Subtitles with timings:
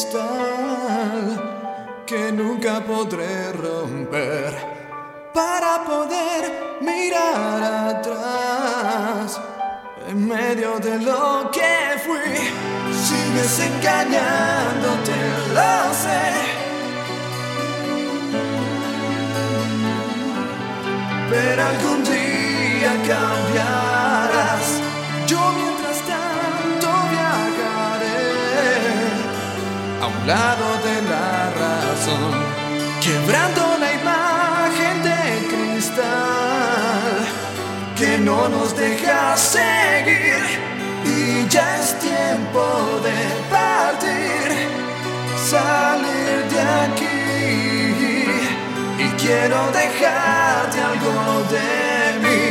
[0.00, 1.36] Cristal
[2.06, 4.54] que nunca podré romper
[5.34, 9.40] para poder mirar atrás
[10.08, 12.36] en medio de lo que fui.
[12.92, 15.16] Sigues engañándote,
[15.54, 16.24] lo sé.
[21.30, 24.89] Pero algún día cambiarás.
[30.26, 32.32] Lado de la razón,
[33.00, 37.10] quebrando la imagen de cristal
[37.96, 40.42] que no nos deja seguir.
[41.04, 42.64] Y ya es tiempo
[43.02, 43.18] de
[43.50, 44.48] partir,
[45.52, 47.20] salir de aquí.
[49.04, 51.70] Y quiero dejarte algo de
[52.22, 52.42] mí,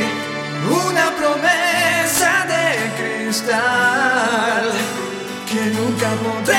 [0.88, 2.66] una promesa de
[3.00, 4.66] cristal
[5.50, 6.59] que nunca podré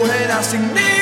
[0.00, 0.99] que pueda significar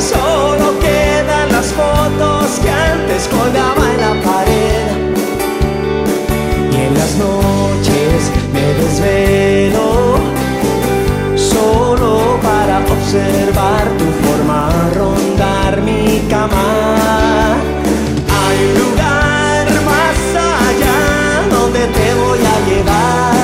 [0.00, 4.86] solo quedan las fotos que antes colgaba en la pared.
[6.72, 10.16] Y en las noches me desvelo
[11.36, 17.56] solo para observar tu forma rondar mi cama.
[18.40, 20.18] Hay un lugar más
[20.68, 21.00] allá
[21.50, 23.34] donde te voy a llevar.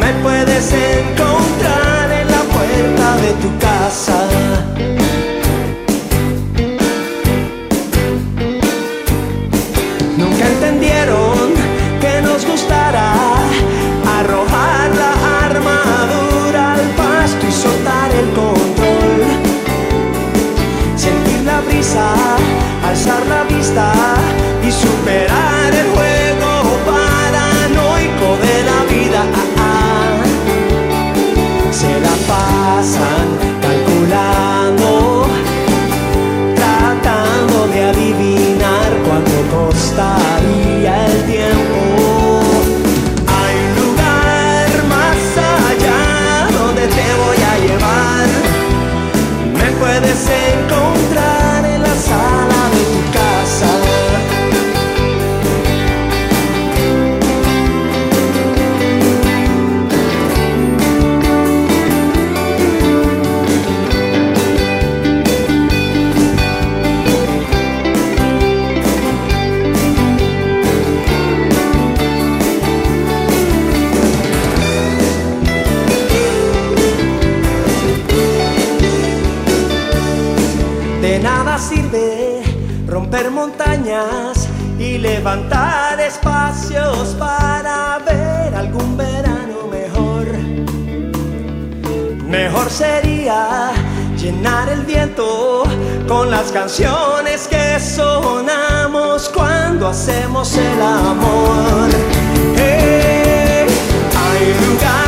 [0.00, 4.25] Me puedes encontrar en la puerta de tu casa.
[94.16, 95.64] Llenar el viento
[96.08, 101.88] con las canciones que sonamos cuando hacemos el amor.
[102.56, 103.66] Hey,
[104.14, 105.05] hay lugar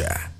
[0.00, 0.30] Escucha.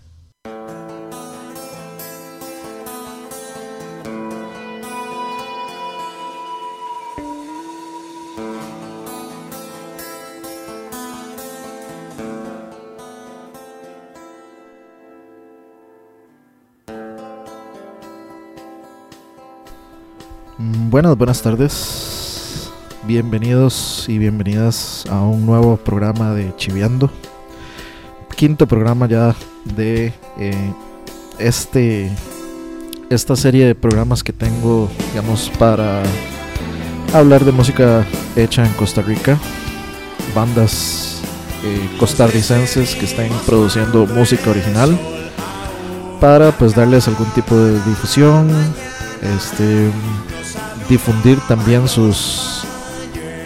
[20.58, 22.70] Mm, Buenas, buenas tardes.
[23.04, 27.10] Bienvenidos y bienvenidas a un nuevo programa de Chiviando.
[28.36, 30.72] Quinto programa ya de eh,
[31.38, 32.10] este
[33.10, 36.02] esta serie de programas que tengo, digamos, para
[37.12, 39.36] hablar de música hecha en Costa Rica,
[40.32, 41.20] bandas
[41.64, 44.96] eh, costarricenses que estén produciendo música original
[46.20, 48.48] para pues darles algún tipo de difusión,
[49.36, 49.90] este
[50.88, 52.64] difundir también sus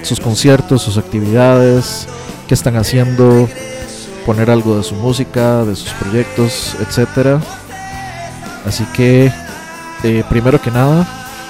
[0.02, 2.06] sus conciertos, sus actividades,
[2.47, 3.49] qué están haciendo,
[4.26, 7.40] poner algo de su música, de sus proyectos, etcétera.
[8.66, 9.31] Así que
[10.02, 11.07] eh, primero que nada,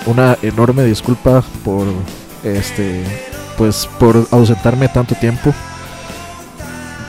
[0.06, 1.86] una enorme disculpa por
[2.42, 3.04] este
[3.56, 5.54] pues por ausentarme tanto tiempo.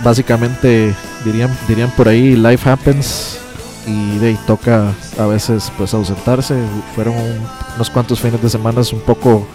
[0.03, 0.93] Básicamente
[1.23, 3.37] dirían dirían por ahí life happens
[3.87, 6.55] y de ahí toca a veces pues ausentarse.
[6.93, 9.47] Fueron un- unos cuantos fines de semana un poco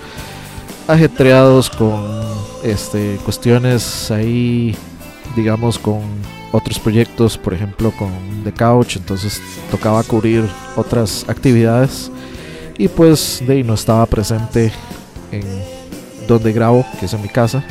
[0.89, 2.05] ajetreados con
[2.65, 4.77] este cuestiones ahí
[5.37, 6.01] digamos con
[6.53, 8.11] otros proyectos, por ejemplo con
[8.45, 10.45] The Couch, entonces tocaba cubrir
[10.77, 12.11] otras actividades
[12.77, 14.73] y pues de ahí no estaba presente
[15.31, 15.45] en
[16.27, 17.65] donde grabo, que es en mi casa.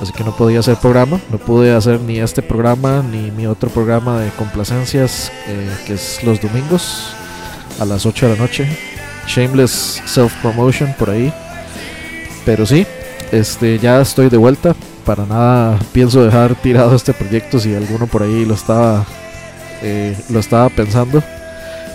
[0.00, 3.68] Así que no podía hacer programa, no pude hacer ni este programa ni mi otro
[3.68, 7.14] programa de complacencias, eh, que es los domingos
[7.78, 8.78] a las 8 de la noche.
[9.26, 11.32] Shameless self promotion por ahí.
[12.46, 12.86] Pero sí,
[13.30, 14.74] este ya estoy de vuelta
[15.10, 19.04] para nada pienso dejar tirado este proyecto si alguno por ahí lo estaba
[19.82, 21.20] eh, lo estaba pensando.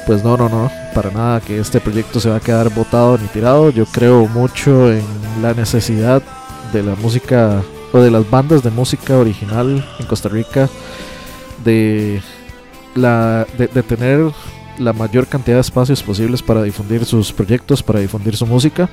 [0.06, 3.26] Pues no no no para nada que este proyecto se va a quedar botado ni
[3.28, 3.70] tirado.
[3.70, 5.06] Yo creo mucho en
[5.42, 6.22] la necesidad
[6.74, 10.68] de la música o de las bandas de música original en Costa Rica
[11.64, 12.22] de
[12.96, 14.30] la de, tener
[14.78, 18.90] la mayor cantidad de espacios posibles para difundir sus proyectos para difundir su música.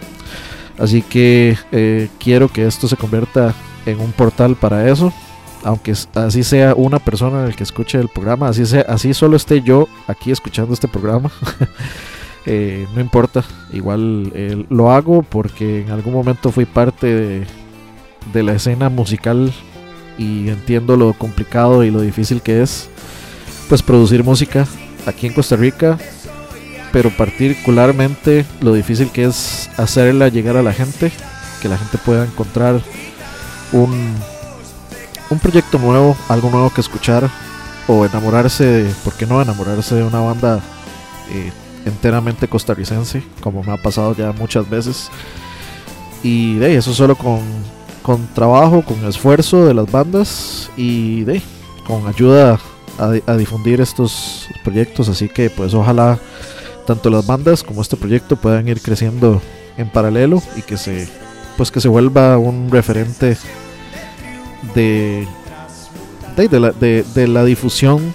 [0.78, 3.52] Así que eh, quiero que esto se convierta
[3.86, 5.12] en un portal para eso.
[5.64, 9.62] Aunque así sea una persona el que escuche el programa, así sea, así solo esté
[9.62, 11.30] yo aquí escuchando este programa.
[12.44, 17.46] Eh, no importa, igual eh, lo hago porque en algún momento fui parte de,
[18.32, 19.52] de la escena musical
[20.18, 22.90] y entiendo lo complicado y lo difícil que es
[23.68, 24.66] pues producir música
[25.06, 25.98] aquí en Costa Rica
[26.92, 31.10] pero particularmente lo difícil que es hacerla llegar a la gente,
[31.60, 32.80] que la gente pueda encontrar
[33.72, 34.14] un,
[35.30, 37.28] un proyecto nuevo, algo nuevo que escuchar
[37.88, 40.60] o enamorarse, ¿por qué no enamorarse de una banda
[41.30, 41.52] eh,
[41.84, 45.10] enteramente costarricense, como me ha pasado ya muchas veces?
[46.22, 47.40] Y de eso solo con,
[48.02, 51.42] con trabajo, con esfuerzo de las bandas y de
[51.86, 52.60] con ayuda
[52.98, 56.18] a, a difundir estos proyectos, así que pues ojalá
[56.86, 59.40] tanto las bandas como este proyecto puedan ir creciendo
[59.76, 61.08] en paralelo y que se
[61.56, 63.36] pues que se vuelva un referente
[64.74, 65.26] de
[66.36, 68.14] de, la, de, la, difusión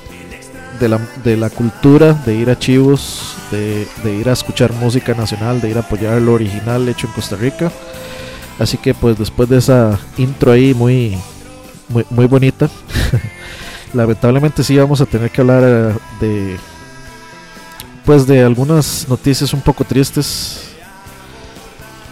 [0.80, 5.14] de la, de la, cultura, de ir a chivos, de, de, ir a escuchar música
[5.14, 7.72] nacional, de ir a apoyar lo original hecho en Costa Rica.
[8.60, 11.18] Así que pues después de esa intro ahí muy,
[11.90, 12.70] muy, muy bonita,
[13.94, 16.58] lamentablemente sí vamos a tener que hablar eh, de
[18.04, 20.77] pues de algunas noticias un poco tristes.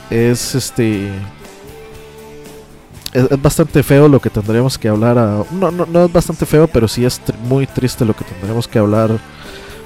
[0.10, 1.10] Es este.
[3.14, 5.16] Es, bastante feo lo que tendríamos que hablar.
[5.52, 8.80] no, no, no es bastante feo, pero sí es muy triste lo que tendremos que
[8.80, 9.12] hablar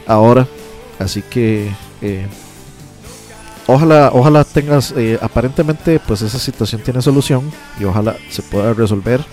[0.07, 0.47] ahora.
[0.97, 1.71] Así que.
[2.01, 2.27] Eh,
[3.67, 4.93] ojalá, ojalá tengas.
[4.97, 7.51] Eh, aparentemente, pues esa situación tiene solución.
[7.79, 9.23] Y ojalá se pueda resolver.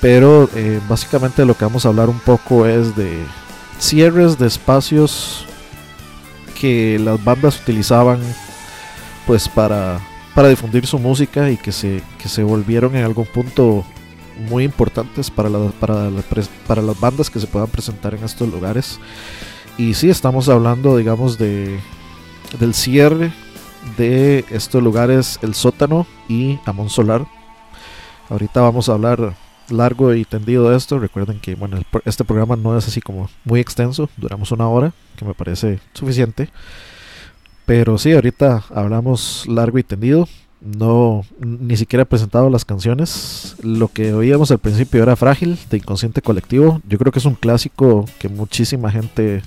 [0.00, 3.24] Pero eh, básicamente lo que vamos a hablar un poco es de
[3.78, 5.46] cierres de espacios
[6.58, 8.20] que las bandas utilizaban
[9.26, 10.00] pues para,
[10.34, 13.84] para difundir su música y que se, que se volvieron en algún punto
[14.48, 15.48] muy importantes para,
[15.80, 16.10] para,
[16.66, 19.00] para las bandas que se puedan presentar en estos lugares.
[19.78, 21.78] Y sí, estamos hablando, digamos, de
[22.58, 23.32] del cierre
[23.96, 27.26] de estos lugares, el sótano y Amon Solar.
[28.28, 29.34] Ahorita vamos a hablar
[29.68, 30.98] largo y tendido de esto.
[30.98, 35.24] Recuerden que bueno, este programa no es así como muy extenso, duramos una hora, que
[35.24, 36.48] me parece suficiente.
[37.66, 40.28] Pero sí, ahorita hablamos largo y tendido.
[40.60, 43.56] No, ni siquiera he presentado las canciones.
[43.62, 46.80] Lo que oíamos al principio era Frágil, de Inconsciente Colectivo.
[46.88, 49.42] Yo creo que es un clásico que muchísima gente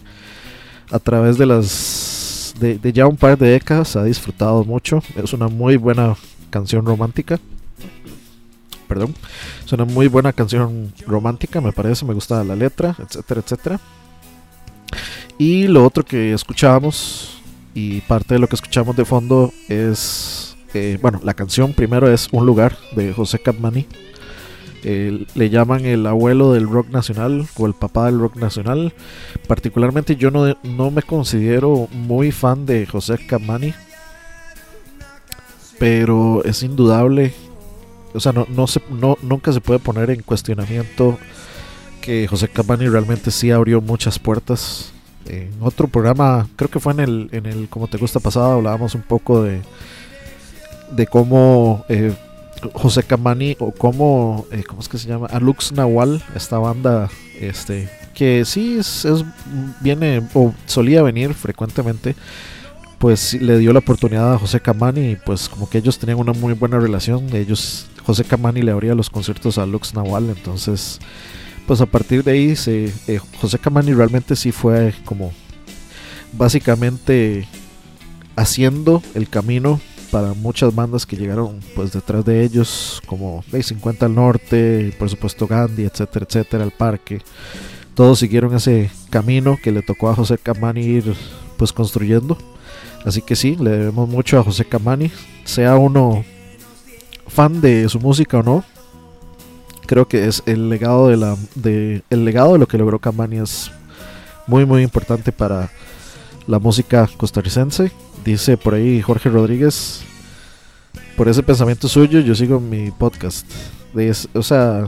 [0.91, 5.01] a través de las de, de ya un par de décadas ha disfrutado mucho.
[5.15, 6.15] Es una muy buena
[6.49, 7.39] canción romántica
[8.89, 9.13] perdón.
[9.63, 13.79] Es una muy buena canción romántica, me parece, me gusta la letra, etcétera, etcétera.
[15.37, 17.38] Y lo otro que escuchábamos,
[17.73, 22.29] y parte de lo que escuchamos de fondo es, eh, bueno, la canción primero es
[22.31, 23.85] Un lugar de José Capmani.
[24.83, 28.93] le llaman el abuelo del rock nacional o el papá del rock nacional.
[29.47, 33.73] Particularmente yo no, no me considero muy fan de José Capmani,
[35.77, 37.33] pero es indudable
[38.13, 41.17] o sea, no, no, se, no nunca se puede poner en cuestionamiento
[42.01, 44.91] que José Cabani realmente sí abrió muchas puertas.
[45.27, 48.95] En otro programa, creo que fue en el, en el Como Te Gusta Pasado, hablábamos
[48.95, 49.61] un poco de,
[50.91, 52.13] de cómo eh,
[52.73, 55.27] José Camani o cómo, eh, ¿cómo es que se llama?
[55.27, 57.09] Alux Nahual, esta banda,
[57.39, 59.23] este, que sí es, es,
[59.81, 62.15] viene o solía venir frecuentemente
[62.99, 66.33] pues le dio la oportunidad a José Camani y pues como que ellos tenían una
[66.33, 70.99] muy buena relación, ellos José Camani le abría los conciertos a Lux Nahual, entonces
[71.69, 75.31] pues a partir de ahí eh, José Camani realmente sí fue como
[76.33, 77.47] básicamente
[78.35, 84.07] haciendo el camino para muchas bandas que llegaron pues detrás de ellos como Bay 50
[84.07, 87.21] al norte, por supuesto Gandhi, etcétera, etcétera, el parque.
[87.93, 91.13] Todos siguieron ese camino que le tocó a José Camani ir
[91.55, 92.35] pues construyendo.
[93.05, 95.11] Así que sí, le debemos mucho a José Camani,
[95.43, 96.25] sea uno
[97.27, 98.78] fan de su música o no.
[99.89, 103.37] Creo que es el legado de la de el legado de lo que logró Camani
[103.37, 103.71] es
[104.45, 105.71] muy muy importante para
[106.45, 107.91] la música costarricense.
[108.23, 110.03] Dice por ahí Jorge Rodríguez
[111.17, 113.47] por ese pensamiento suyo, yo sigo mi podcast.
[114.35, 114.85] o sea,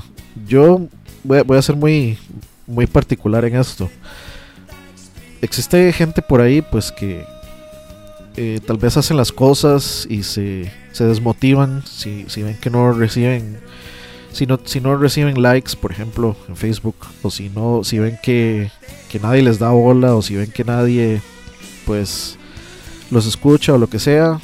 [0.47, 0.87] yo
[1.23, 2.19] voy, a ser muy,
[2.67, 3.89] muy particular en esto.
[5.41, 7.25] Existe gente por ahí, pues que
[8.37, 12.93] eh, tal vez hacen las cosas y se, se desmotivan si, si ven que no
[12.93, 13.57] reciben
[14.31, 18.17] si no, si no reciben likes, por ejemplo, en Facebook, o si no, si ven
[18.21, 18.71] que,
[19.09, 21.21] que nadie les da bola, o si ven que nadie,
[21.85, 22.37] pues,
[23.09, 24.39] los escucha o lo que sea,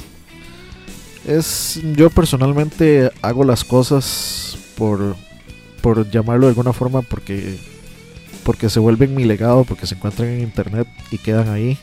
[1.26, 5.16] es yo personalmente hago las cosas por,
[5.80, 7.58] por llamarlo de alguna forma porque
[8.48, 11.76] porque se vuelven mi legado, porque se encuentran en internet y quedan ahí.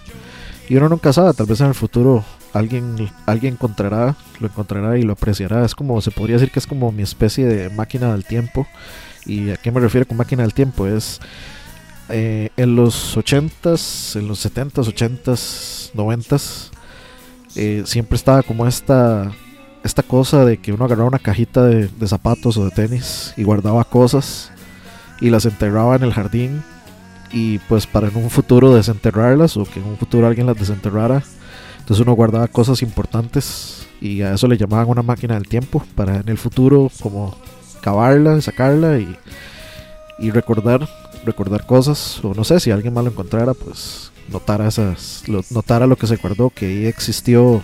[0.67, 5.03] Y uno nunca sabe, tal vez en el futuro alguien, alguien encontrará, lo encontrará y
[5.03, 5.65] lo apreciará.
[5.65, 8.65] Es como, se podría decir que es como mi especie de máquina del tiempo.
[9.25, 10.88] ¿Y a qué me refiero con máquina del tiempo?
[10.88, 11.19] Es
[12.09, 19.31] eh, en los 80s, en los 70s, 80s, 90s, siempre estaba como esta,
[19.83, 23.43] esta cosa de que uno agarraba una cajita de, de zapatos o de tenis y
[23.43, 24.51] guardaba cosas
[25.19, 26.63] y las enterraba en el jardín
[27.31, 31.24] y pues para en un futuro desenterrarlas o que en un futuro alguien las desenterrara
[31.85, 36.15] entonces uno guardaba cosas importantes y a eso le llamaban una máquina del tiempo para
[36.15, 37.37] en el futuro como
[37.79, 39.15] cavarla, sacarla y,
[40.17, 40.89] y recordar,
[41.25, 42.25] recordar cosas.
[42.25, 46.07] O no sé, si alguien más lo encontrara, pues notara esas, lo, notara lo que
[46.07, 47.61] se guardó, que ahí existió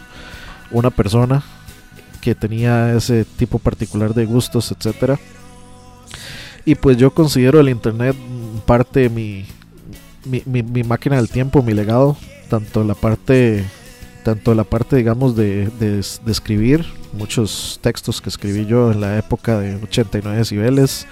[0.69, 1.41] una persona
[2.21, 5.19] que tenía ese tipo particular de gustos, etcétera.
[6.63, 8.15] Y pues yo considero el internet
[8.67, 9.47] parte de mi,
[10.25, 12.15] mi, mi, mi máquina del tiempo, mi legado,
[12.51, 13.65] tanto la parte
[14.23, 15.99] tanto la parte, digamos, de, de,
[16.31, 21.07] escribir, muchos textos que escribí yo en la época de 89 decibeles,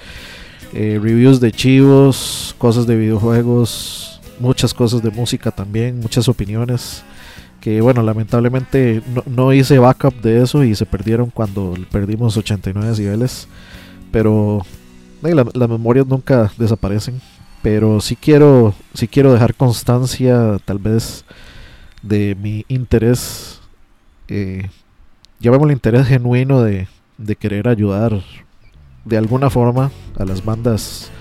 [0.74, 7.04] eh, reviews de chivos, cosas de videojuegos, muchas cosas de música también, muchas opiniones
[7.60, 13.48] que bueno, lamentablemente no, hice backup de eso y se perdieron cuando perdimos 89 decibeles,
[14.12, 14.66] pero
[15.22, 17.22] las memorias nunca desaparecen,
[17.62, 21.26] pero sí quiero, sí quiero dejar constancia tal vez
[22.02, 23.62] de mi interés,
[24.28, 24.70] eh,
[25.40, 28.22] llamémoslo interés genuino de, de querer ayudar
[29.06, 31.12] de alguna forma a las bandas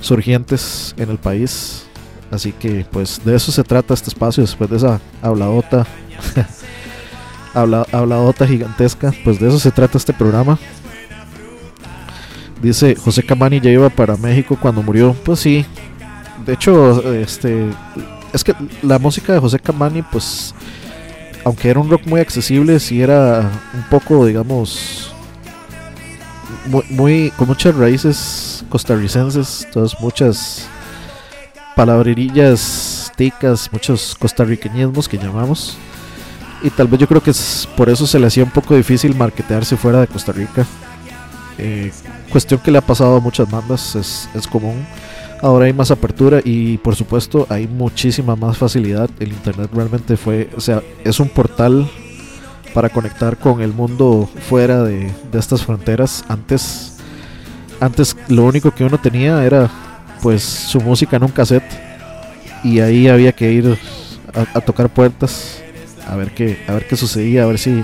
[0.00, 1.86] surgientes en el país.
[2.30, 5.86] Así que pues de eso se trata este espacio después de esa habladota.
[7.54, 9.12] habla, habladota gigantesca.
[9.24, 10.58] Pues de eso se trata este programa.
[12.62, 15.14] Dice José Camani ya iba para México cuando murió.
[15.24, 15.64] Pues sí.
[16.44, 17.68] De hecho, este
[18.32, 20.54] es que la música de José Camani, pues,
[21.44, 25.12] aunque era un rock muy accesible, sí era un poco, digamos,
[26.90, 30.68] muy, con muchas raíces costarricenses, todas muchas
[31.74, 35.76] palabrerillas ticas, muchos costarriqueñismos que llamamos.
[36.62, 39.16] Y tal vez yo creo que es por eso se le hacía un poco difícil
[39.16, 40.66] marketearse fuera de Costa Rica.
[41.56, 41.90] Eh,
[42.30, 44.86] cuestión que le ha pasado a muchas bandas, es, es común
[45.42, 49.10] ahora hay más apertura y por supuesto hay muchísima más facilidad.
[49.18, 51.88] El internet realmente fue, o sea, es un portal
[52.74, 56.24] para conectar con el mundo fuera de, estas fronteras.
[56.28, 56.98] Antes,
[57.80, 59.70] antes lo único que uno tenía era
[60.22, 61.64] pues su música en un cassette
[62.62, 63.78] y ahí había que ir
[64.54, 65.62] a, tocar puertas
[66.06, 67.82] a ver qué, a ver qué sucedía, a ver si,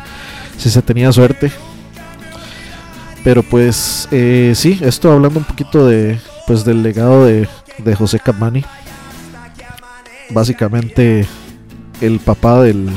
[0.58, 1.50] si se tenía suerte.
[3.24, 7.48] Pero pues eh, sí, esto hablando un poquito de, pues del legado de,
[7.96, 8.64] José Camani.
[10.30, 11.26] Básicamente
[12.00, 12.88] el papá del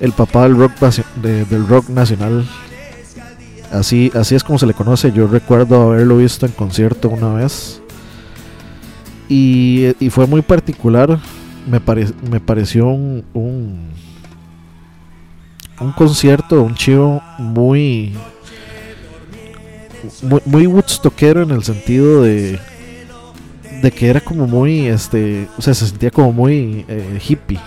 [0.00, 0.72] el papá del rock
[1.22, 2.46] del rock nacional.
[3.72, 5.12] Así así es como se le conoce.
[5.12, 7.80] Yo recuerdo haberlo visto en concierto una vez.
[9.28, 11.18] Y, fue muy particular.
[11.66, 11.80] Me,
[12.30, 13.88] me pareció un, un,
[15.80, 18.14] un concierto, un chivo muy
[20.22, 22.58] muy, muy woodstockero en el sentido de
[23.84, 27.60] de que era como muy este o sea se sentía como muy eh, hippie.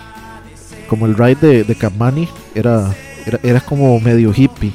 [0.88, 2.94] Como el ride de, de Kamani era,
[3.42, 4.72] era, como medio hippie.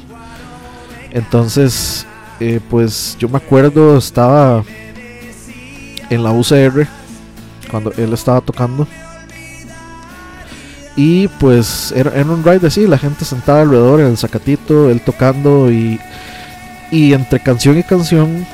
[1.10, 2.06] Entonces
[2.40, 4.64] eh, pues yo me acuerdo estaba
[6.08, 6.86] en la UCR
[7.70, 8.86] cuando él estaba tocando.
[10.96, 15.00] Y pues era, era un ride así la gente sentada alrededor en el sacatito él
[15.00, 15.98] tocando y
[16.94, 18.46] y entre canción y canción,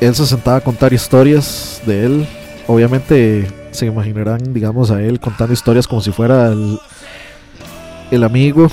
[0.00, 2.28] él se sentaba a contar historias de él.
[2.68, 6.78] Obviamente se imaginarán, digamos, a él contando historias como si fuera el,
[8.12, 8.70] el amigo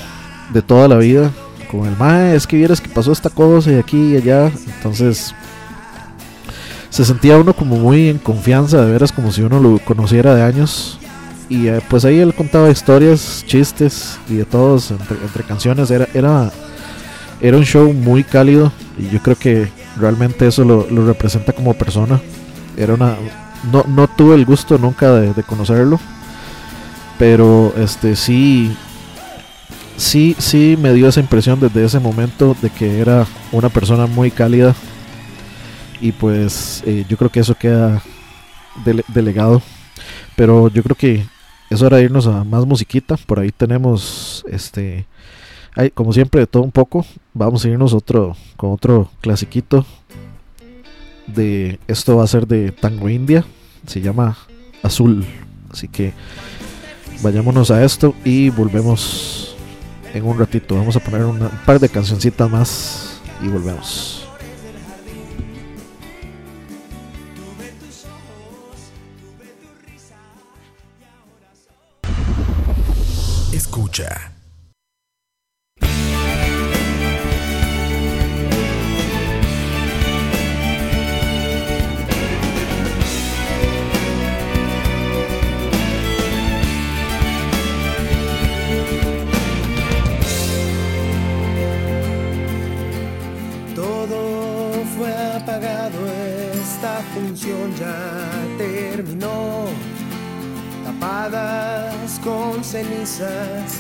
[0.54, 1.32] de toda la vida.
[1.72, 4.52] Como el mae, es que vieras que pasó esta cosa y aquí y allá.
[4.78, 5.34] Entonces
[6.92, 10.44] se sentía uno como muy en confianza, de veras, como si uno lo conociera de
[10.44, 11.00] años.
[11.50, 15.90] y eh, pues ahí él contaba historias, chistes y de todos entre, canciones.
[15.90, 16.52] Era, era,
[17.42, 19.68] era un show muy cálido y yo creo que
[19.98, 22.22] realmente eso lo, representa como persona.
[22.78, 23.16] Era una,
[23.72, 26.00] no, no tuve el gusto nunca de, conocerlo,
[27.18, 28.76] pero este sí,
[29.98, 34.32] sí, sí me dio esa impresión desde ese momento de que era una persona muy
[34.32, 34.76] cálida
[36.02, 38.02] y pues eh, yo creo que eso queda
[39.08, 39.62] delegado.
[40.36, 41.26] Pero yo creo que
[41.70, 43.18] es hora de irnos a más musiquita.
[43.18, 45.06] Por ahí tenemos este.
[45.94, 47.06] Como siempre, de todo un poco.
[47.34, 49.86] Vamos a irnos otro, con otro clasiquito.
[51.28, 51.80] De.
[51.88, 53.46] Esto va a ser de Tango India.
[53.86, 54.38] Se llama
[54.84, 55.26] Azul.
[55.72, 56.14] Así que
[57.22, 59.56] vayámonos a esto y volvemos
[60.14, 60.76] en un ratito.
[60.76, 64.26] Vamos a poner un par de cancioncitas más y volvemos.
[73.76, 74.35] escucha.
[102.26, 103.80] Con cenizas,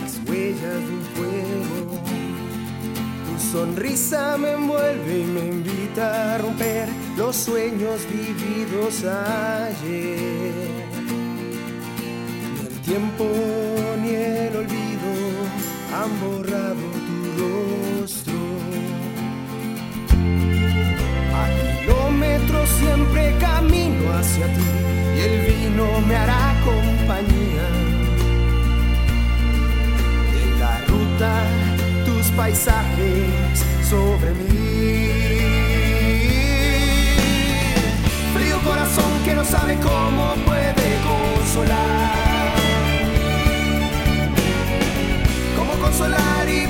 [0.00, 1.98] las huellas de un fuego.
[3.26, 10.54] Tu sonrisa me envuelve y me invita a romper los sueños vividos ayer.
[12.54, 13.26] Ni el tiempo
[14.00, 15.10] ni el olvido
[15.92, 18.40] han borrado tu rostro.
[21.34, 24.70] A kilómetros siempre camino hacia ti
[25.16, 26.49] y el vino me hará
[32.40, 35.10] paisajes sobre mí.
[38.34, 42.54] Frío corazón que no sabe cómo puede consolar.
[45.58, 46.66] Cómo consolar y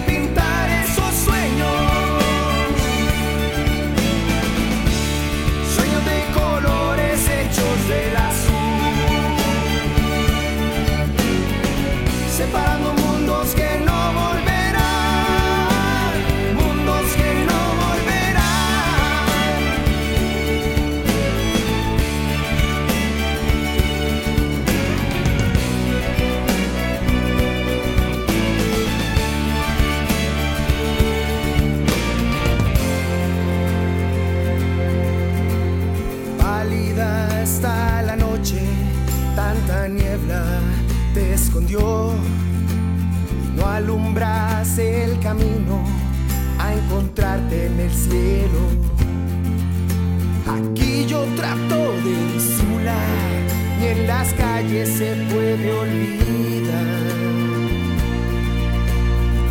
[54.70, 57.10] calles se puede olvidar.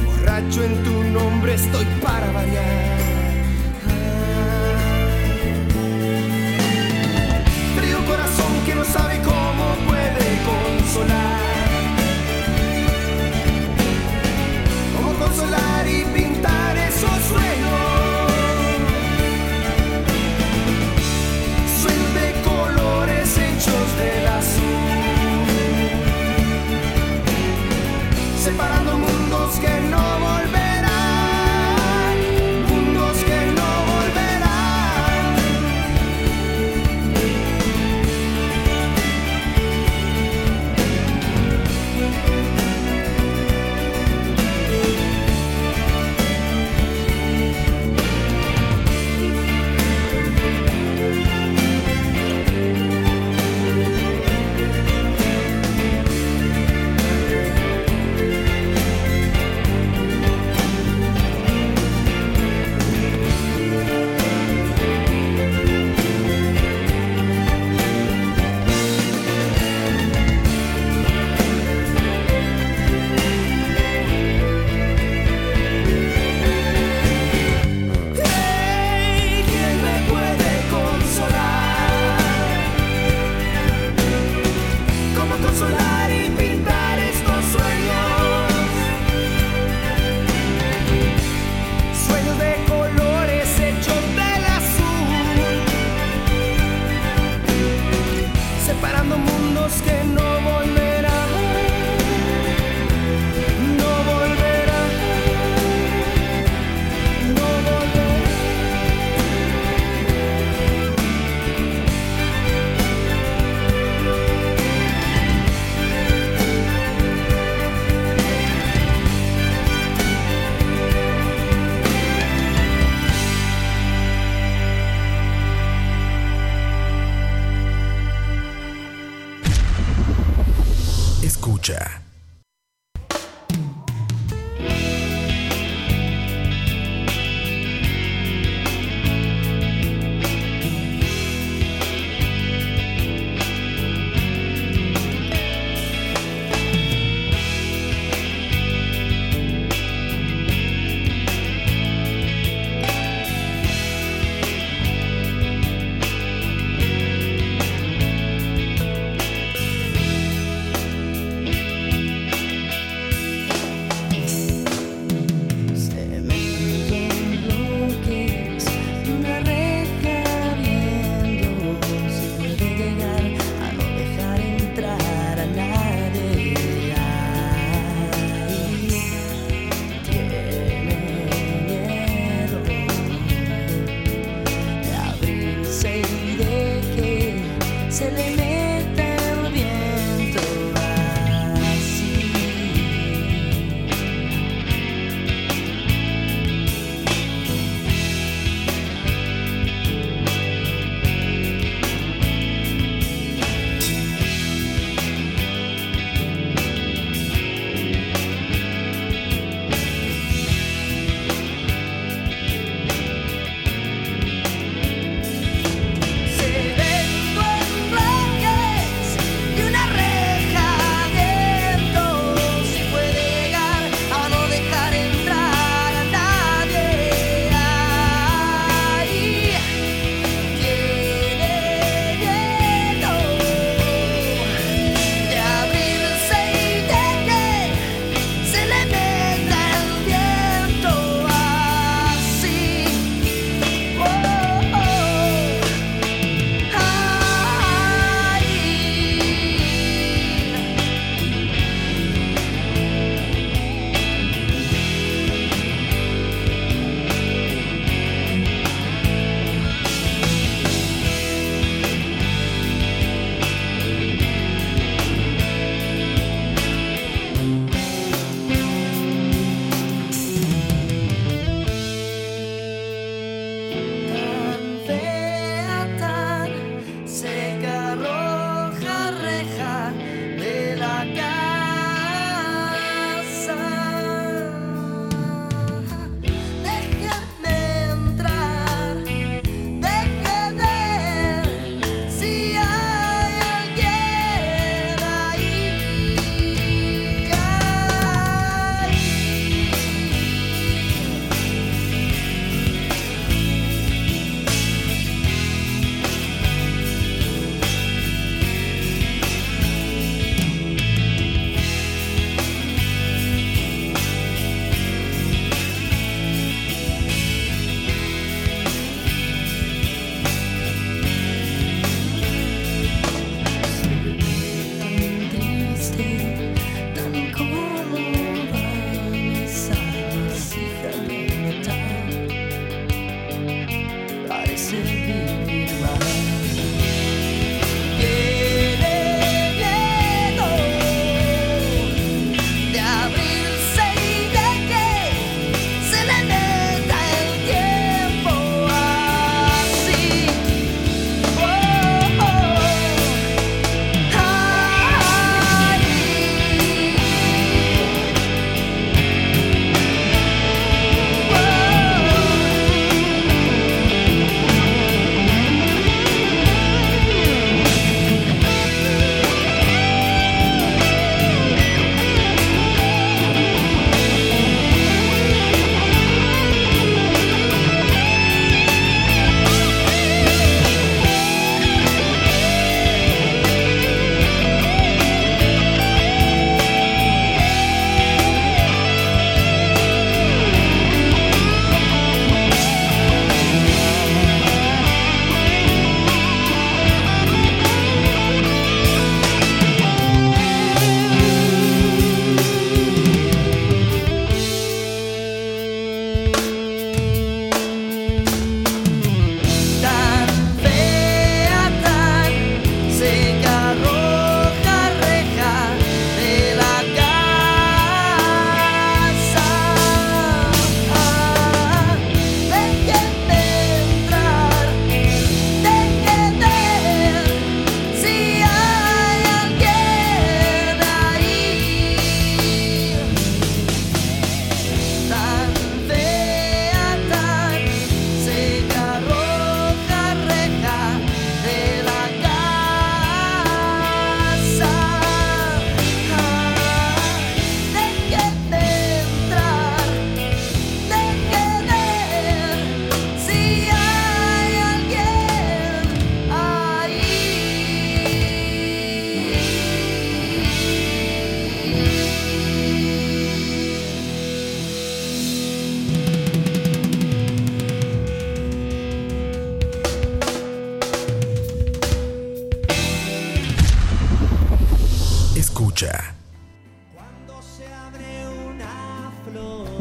[0.06, 2.19] Borracho en tu nombre estoy para
[28.50, 28.79] Separando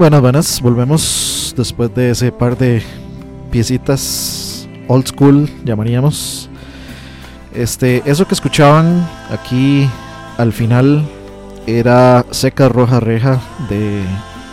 [0.08, 0.62] Buenas, buenas.
[0.62, 2.82] Volvemos después de ese par de
[3.50, 6.48] piecitas old school, llamaríamos.
[7.52, 9.86] Este, eso que escuchaban aquí
[10.38, 11.06] al final
[11.66, 14.00] era Seca Roja Reja de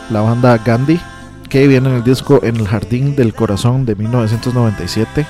[0.10, 1.00] la banda Gandhi,
[1.48, 5.26] que viene en el disco En el Jardín del Corazón de 1997.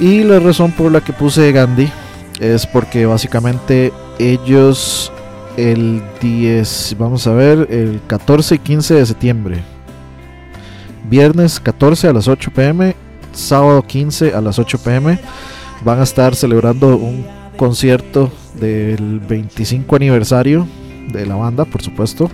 [0.00, 1.88] Y la razón por la que puse Gandhi
[2.40, 5.12] es porque básicamente ellos
[5.60, 9.62] el 10, vamos a ver, el 14 y 15 de septiembre.
[11.08, 12.96] Viernes 14 a las 8 pm,
[13.32, 15.18] sábado 15 a las 8 pm
[15.84, 20.66] van a estar celebrando un concierto del 25 aniversario
[21.12, 22.30] de la banda, por supuesto,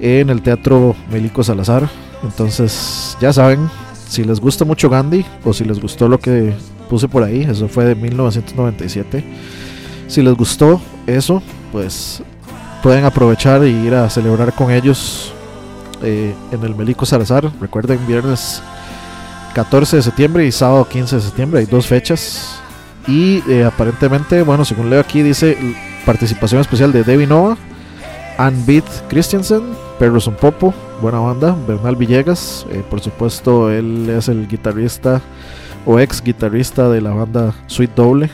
[0.00, 1.88] en el Teatro Melico Salazar.
[2.22, 3.68] Entonces, ya saben,
[4.08, 6.54] si les gusta mucho Gandhi o si les gustó lo que
[6.88, 9.24] puse por ahí, eso fue de 1997.
[10.08, 12.22] Si les gustó eso, pues
[12.82, 15.32] pueden aprovechar y ir a celebrar con ellos
[16.02, 17.50] eh, en el Melico Salazar.
[17.60, 18.60] Recuerden, viernes
[19.54, 22.58] 14 de septiembre y sábado 15 de septiembre, hay dos fechas.
[23.06, 25.56] Y eh, aparentemente, bueno, según leo aquí, dice
[26.04, 27.56] participación especial de Debbie Nova,
[28.38, 29.62] Ann Beat Christensen,
[29.98, 35.20] Perros un Popo, buena banda, Bernal Villegas, eh, por supuesto, él es el guitarrista
[35.86, 38.30] o ex guitarrista de la banda Sweet Doble.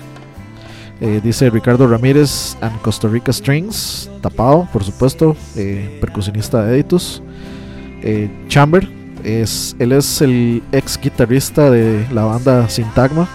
[1.00, 5.36] Eh, dice Ricardo Ramírez and Costa Rica Strings, tapado, por supuesto,
[6.00, 7.22] percusionista de Editus.
[8.48, 8.88] Chamber,
[9.24, 13.28] es, él es el ex guitarrista de la banda Sintagma.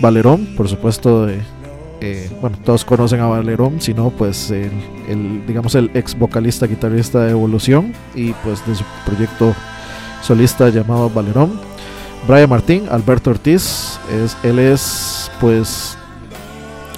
[0.00, 5.90] Valerón, por supuesto, eh, bueno, todos conocen a Valerón, si no, pues el, digamos el
[5.94, 9.54] ex vocalista guitarrista de Evolución y pues de su proyecto
[10.22, 11.52] solista llamado Valerón.
[12.26, 15.96] Brian Martín, Alberto Ortiz, es, él es pues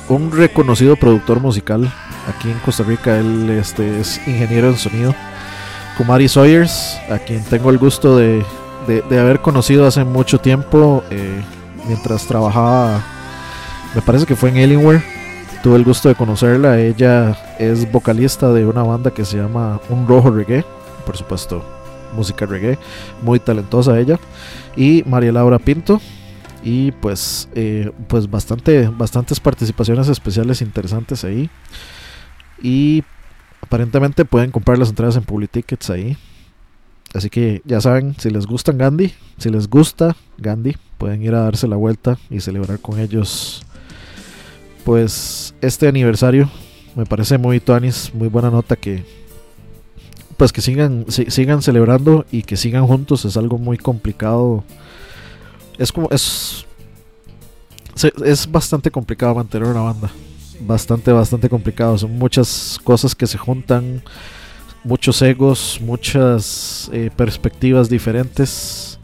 [0.09, 1.93] un reconocido productor musical
[2.29, 5.15] aquí en Costa Rica, él este, es ingeniero en sonido.
[5.97, 8.45] Kumari Sawyers, a quien tengo el gusto de,
[9.11, 11.05] haber conocido hace mucho tiempo.
[11.11, 11.41] Eh,
[11.87, 13.01] mientras trabajaba,
[13.95, 15.03] me parece que fue en Alienware.
[15.63, 16.81] Tuve el gusto de conocerla.
[16.81, 20.65] Ella es vocalista de una banda que se llama Un Rojo Reggae,
[21.07, 21.65] por supuesto,
[22.15, 22.79] música reggae,
[23.23, 24.19] muy talentosa ella.
[24.77, 26.01] Y María Laura Pinto.
[26.65, 31.51] Y pues, eh, pues bastante, bastantes participaciones especiales interesantes ahí.
[32.63, 33.05] Y
[33.61, 35.51] aparentemente pueden comprar las entradas en Public
[35.91, 36.17] ahí.
[37.15, 41.41] Así que ya saben, si les gustan Gandhi, si les gusta Gandhi, pueden ir a
[41.41, 43.63] darse la vuelta y celebrar con ellos
[44.85, 46.51] pues este aniversario.
[46.97, 49.05] Me parece muy tuanis, muy buena nota que
[50.37, 54.65] pues que sigan sigan celebrando y que sigan juntos es algo muy complicado.
[55.79, 56.65] Es como es
[58.25, 60.11] es bastante complicado mantener una banda.
[60.61, 64.03] Bastante bastante complicado, son muchas cosas que se juntan
[64.85, 68.99] muchos egos, muchas eh, perspectivas diferentes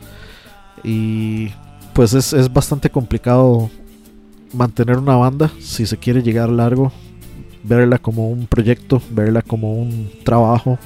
[0.84, 1.48] y
[1.92, 3.70] pues es, bastante complicado
[4.52, 6.92] mantener una banda si se quiere llegar largo,
[7.64, 10.78] verla como un proyecto, verla como un trabajo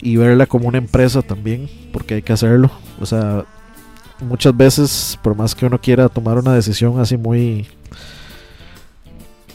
[0.00, 2.70] y verla como una empresa también, porque hay que hacerlo.
[3.00, 3.46] O sea,
[4.24, 7.66] muchas veces, por más que uno quiera tomar una decisión así muy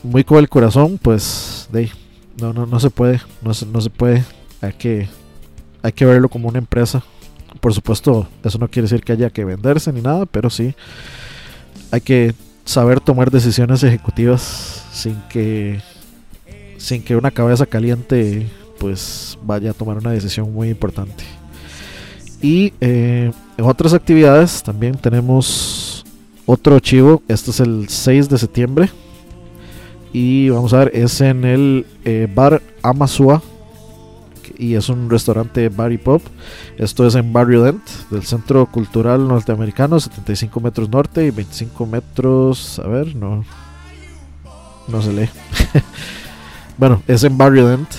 [0.03, 1.91] muy con el corazón, pues de,
[2.39, 4.23] no, no, no se puede, no no se puede
[4.61, 5.07] hay que,
[5.81, 7.03] hay que verlo como una empresa.
[7.59, 10.75] Por supuesto, eso no quiere decir que haya que venderse ni nada, pero sí
[11.91, 15.81] hay que saber tomar decisiones ejecutivas sin que
[16.77, 18.47] sin que una cabeza caliente
[18.79, 21.23] pues vaya a tomar una decisión muy importante.
[22.41, 26.05] Y eh, en otras actividades también tenemos
[26.45, 27.21] otro archivo.
[27.27, 28.89] Este es el 6 de septiembre.
[30.13, 33.43] Y vamos a ver, es en el eh, bar Amasua
[34.57, 36.23] y es un restaurante bar y pop.
[36.77, 42.79] Esto es en Barrio Dent, del Centro Cultural Norteamericano, 75 metros norte y 25 metros.
[42.79, 43.43] A ver, no.
[44.87, 45.29] No se lee.
[46.77, 47.89] bueno, es en Barrio Dent.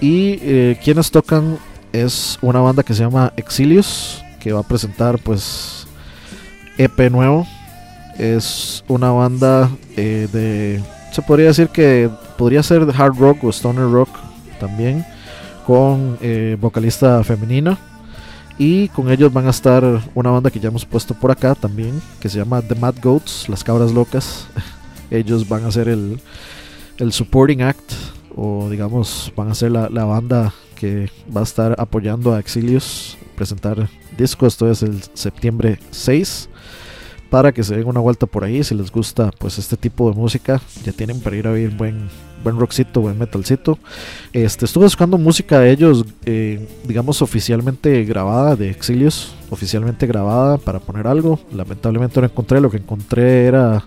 [0.00, 1.58] Y eh, quienes tocan
[1.92, 5.86] es una banda que se llama Exilios, que va a presentar pues
[6.76, 7.46] EP nuevo.
[8.18, 10.82] Es una banda eh, de.
[11.12, 14.10] Se podría decir que podría ser hard rock o stoner rock
[14.60, 15.04] también
[15.66, 17.78] con eh, vocalista femenina.
[18.58, 19.82] Y con ellos van a estar
[20.14, 23.48] una banda que ya hemos puesto por acá también, que se llama The Mad Goats,
[23.48, 24.46] las cabras locas.
[25.10, 26.20] ellos van a ser el,
[26.98, 27.92] el supporting act,
[28.36, 33.18] o digamos, van a ser la, la, banda que va a estar apoyando a Exilios,
[33.34, 34.46] presentar disco.
[34.46, 36.48] Esto es el septiembre 6.
[37.30, 40.16] Para que se den una vuelta por ahí, si les gusta pues este tipo de
[40.16, 42.08] música, ya tienen para ir a oír buen,
[42.44, 43.78] buen rockcito, buen metalcito.
[44.32, 50.78] Este, estuve buscando música de ellos, eh, digamos, oficialmente grabada, de Exilios, oficialmente grabada para
[50.78, 51.40] poner algo.
[51.52, 53.84] Lamentablemente no encontré, lo que encontré era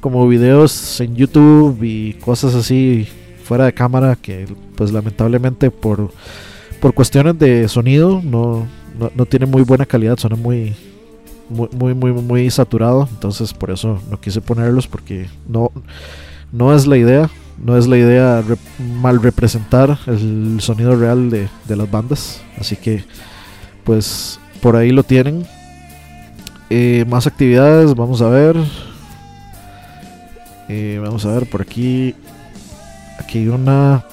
[0.00, 3.06] como videos en YouTube y cosas así
[3.44, 4.46] fuera de cámara que
[4.76, 6.10] pues lamentablemente por,
[6.80, 8.66] por cuestiones de sonido no,
[9.14, 10.74] no, tiene muy buena calidad, suena muy,
[11.48, 13.08] muy, muy, muy, saturado.
[13.10, 15.70] Entonces por eso no quise ponerlos porque no,
[16.52, 17.30] no es la idea.
[17.62, 18.42] No es la idea
[19.02, 22.42] mal representar el sonido real de, las bandas.
[22.58, 23.04] Así que
[23.84, 25.46] pues por ahí lo tienen.
[26.70, 28.56] Eh, más actividades, vamos a ver.
[30.68, 32.14] Eh, vamos a ver por aquí.
[33.18, 34.04] Aquí hay una.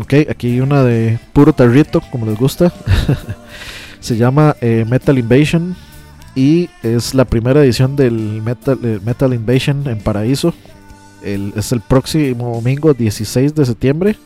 [0.00, 2.72] Ok, aquí hay una de puro tarrito, como les gusta.
[4.06, 5.74] Se llama eh, Metal Invasion
[6.36, 10.54] y es la primera edición del Metal, eh, Metal Invasion en Paraíso.
[11.24, 14.16] es el próximo domingo 16 de septiembre.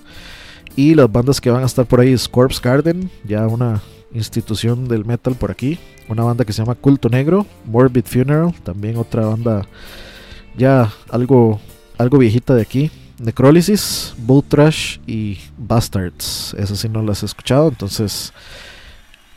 [0.76, 3.80] Y las bandas que van a estar por ahí es Corpse Garden, ya una
[4.12, 5.78] institución del metal por aquí.
[6.10, 9.66] Una banda que se llama Culto Negro, Morbid Funeral, también otra banda
[10.58, 11.58] ya algo,
[11.96, 12.90] algo viejita de aquí.
[13.18, 16.54] Necrolysis, Bull Trash y Bastards.
[16.58, 18.34] Esas sí no las he escuchado, entonces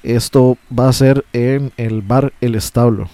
[0.04, 3.08] esto va a ser en el bar El Establo,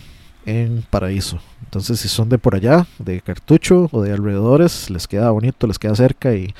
[0.45, 1.39] en Paraíso.
[1.63, 5.77] Entonces, si son de por allá, de Cartucho o de alrededores, les queda bonito, les
[5.77, 6.53] queda cerca y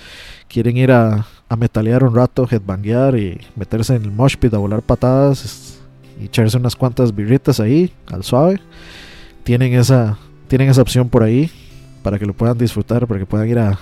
[0.48, 1.26] quieren ir a,
[1.58, 5.80] metalear un rato, headbanguear y meterse en el mosh pit a volar patadas
[6.22, 8.62] y echarse unas cuantas birritas ahí, al suave,
[9.44, 11.50] tienen esa, tienen esa opción por ahí
[12.04, 13.80] para que lo puedan disfrutar, para que puedan ir a,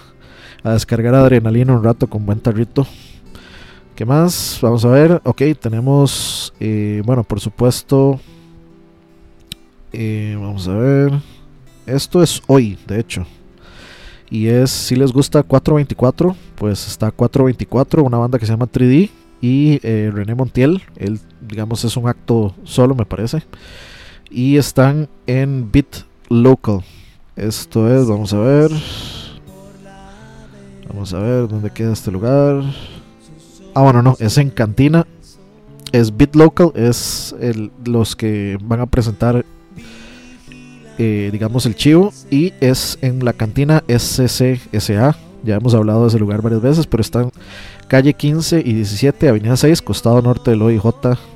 [0.63, 2.87] a descargar adrenalina un rato con buen tarrito
[3.97, 4.59] ¿Qué más?
[4.61, 5.19] Vamos a ver.
[5.23, 6.53] Ok, tenemos.
[6.59, 8.19] Eh, bueno, por supuesto.
[9.91, 11.13] Eh, vamos a ver.
[11.87, 13.25] Esto es hoy, de hecho.
[14.29, 19.09] Y es, si les gusta 424, pues está 424, una banda que se llama 3D.
[19.41, 23.41] Y eh, René Montiel, él, digamos, es un acto solo, me parece.
[24.29, 26.83] Y están en Beat Local.
[27.35, 28.69] Esto es, vamos a ver.
[30.87, 32.61] Vamos a ver dónde queda este lugar.
[33.77, 35.05] Ah, bueno, no, es en Cantina.
[35.91, 37.35] Es Bit Local, es
[37.85, 39.45] los que van a presentar,
[40.97, 42.11] eh, digamos, el chivo.
[42.31, 45.15] Y es en la cantina SCSA.
[45.43, 47.31] Ya hemos hablado de ese lugar varias veces, pero está en
[47.87, 50.83] calle 15 y 17, avenida 6, costado norte del OIJ,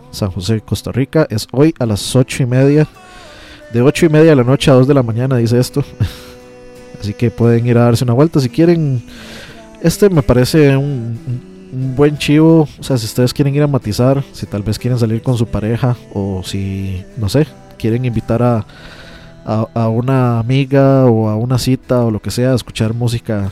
[0.09, 1.27] San José, Costa Rica.
[1.29, 2.87] Es hoy a las 8 y media.
[3.71, 5.83] De 8 y media de la noche a 2 de la mañana, dice esto.
[6.99, 9.03] Así que pueden ir a darse una vuelta si quieren.
[9.83, 14.45] Este me parece un buen chivo, o sea, si ustedes quieren ir a matizar, si
[14.45, 17.47] tal vez quieren salir con su pareja o si, no sé,
[17.77, 18.65] quieren invitar a,
[19.45, 23.51] a, una amiga o a una cita o lo que sea, a escuchar música,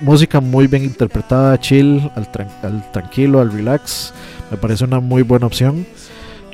[0.00, 2.30] música muy bien interpretada, chill, al,
[2.92, 4.12] tranquilo, al relax,
[4.50, 5.86] me parece una muy buena opción.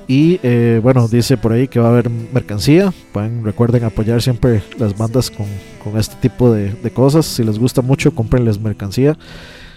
[0.09, 2.93] Y eh, bueno, dice por ahí que va a haber mercancía.
[3.13, 5.47] Pueden, recuerden apoyar siempre las bandas con,
[5.83, 7.27] con este tipo de, de, cosas.
[7.27, 9.19] Si les gusta mucho, cómprenles mercancía.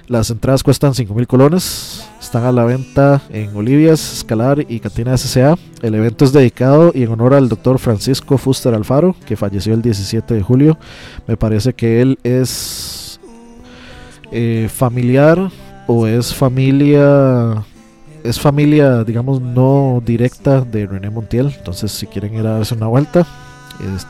[0.10, 2.03] Las entradas cuestan 5 mil colones.
[2.20, 5.55] Están a la venta en Olivias, Escalar y Cantina SCA.
[5.84, 9.84] El evento es dedicado y en honor al doctor Francisco Fuster Alfaro, que falleció el
[9.84, 10.80] 17 de julio.
[11.28, 13.20] Me parece que él es
[14.32, 15.51] eh, familiar
[15.86, 17.64] o es familia.
[18.24, 21.53] Es familia, digamos, no directa de René Montiel.
[21.55, 23.28] Entonces, si quieren ir a darse una vuelta,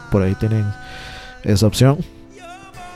[0.10, 0.64] por ahí tienen
[1.44, 1.98] esa opción.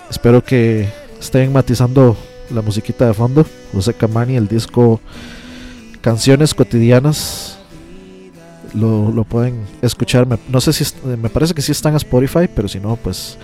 [0.10, 0.88] Espero que
[1.20, 2.16] estén matizando
[2.50, 5.00] la musiquita de fondo, José Camani, el disco
[6.02, 7.58] Canciones Cotidianas.
[8.74, 10.28] Lo, pueden escuchar.
[10.50, 13.38] no sé si me parece que sí están a Spotify, pero si no, pues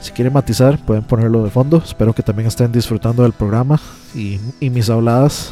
[0.00, 1.82] si quieren matizar, pueden ponerlo de fondo.
[1.84, 3.80] Espero que también estén disfrutando del programa
[4.14, 5.50] y, y mis habladas,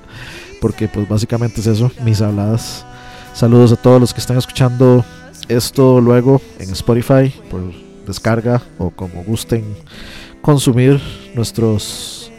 [0.60, 2.84] porque pues básicamente es eso, mis habladas.
[3.34, 5.04] Saludos a todos los que están escuchando
[5.48, 7.60] esto luego en Spotify por
[8.06, 9.64] descarga o como gusten
[10.46, 11.00] consumir
[11.34, 12.30] nuestros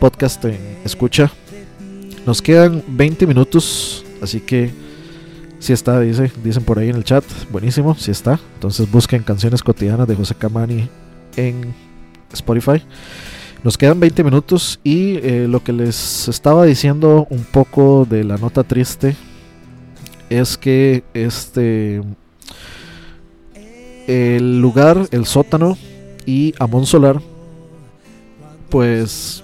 [0.00, 1.30] podcast en escucha.
[2.26, 4.72] Nos quedan 20 minutos, así que
[5.60, 7.22] si está, dice, dicen por ahí en el chat,
[7.52, 8.40] buenísimo, si está.
[8.54, 10.88] Entonces busquen canciones cotidianas de José Camani
[11.36, 11.72] en
[12.32, 12.82] Spotify.
[13.62, 18.38] Nos quedan 20 minutos y eh, lo que les estaba diciendo un poco de la
[18.38, 19.14] nota triste
[20.30, 22.02] es que este
[24.08, 25.78] el lugar, el sótano
[26.26, 27.20] y Amon Solar
[28.68, 29.42] pues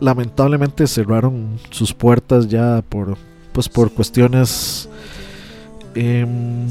[0.00, 3.16] lamentablemente cerraron sus puertas ya por
[3.52, 4.88] pues por cuestiones
[5.96, 6.66] em,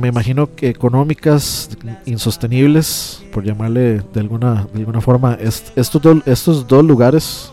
[0.00, 1.70] me imagino que económicas,
[2.06, 7.52] insostenibles, por llamarle de alguna, de alguna forma, estos, estos dos lugares,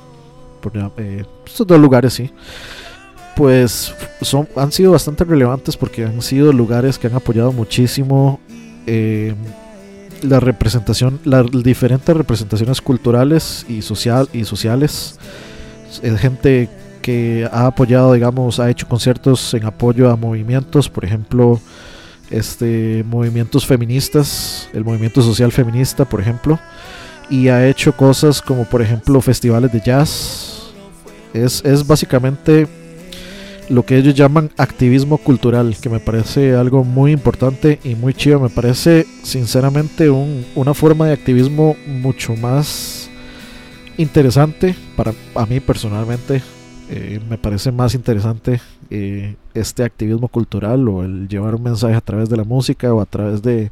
[0.97, 2.32] eh, estos dos lugares, sí,
[3.36, 8.39] pues son, han sido bastante relevantes porque han sido lugares que han apoyado muchísimo
[8.88, 9.36] em,
[10.22, 15.19] la representación, las diferentes representaciones culturales y, social, y sociales.
[16.01, 16.69] Es gente
[17.01, 21.59] que ha apoyado, digamos, ha hecho conciertos en apoyo a movimientos, por ejemplo,
[22.30, 26.59] este movimientos feministas, el movimiento social feminista, por ejemplo,
[27.30, 30.72] y ha hecho cosas como, por ejemplo, festivales de jazz.
[31.34, 32.67] Es, es básicamente
[33.70, 38.39] lo que ellos llaman activismo cultural, que me parece algo muy importante y muy chido.
[38.39, 43.09] Me parece, sinceramente, un, una forma de activismo mucho más
[43.97, 46.41] interesante para a mí personalmente.
[46.89, 48.59] Eh, me parece más interesante
[48.89, 52.99] eh, este activismo cultural o el llevar un mensaje a través de la música o
[52.99, 53.70] a través de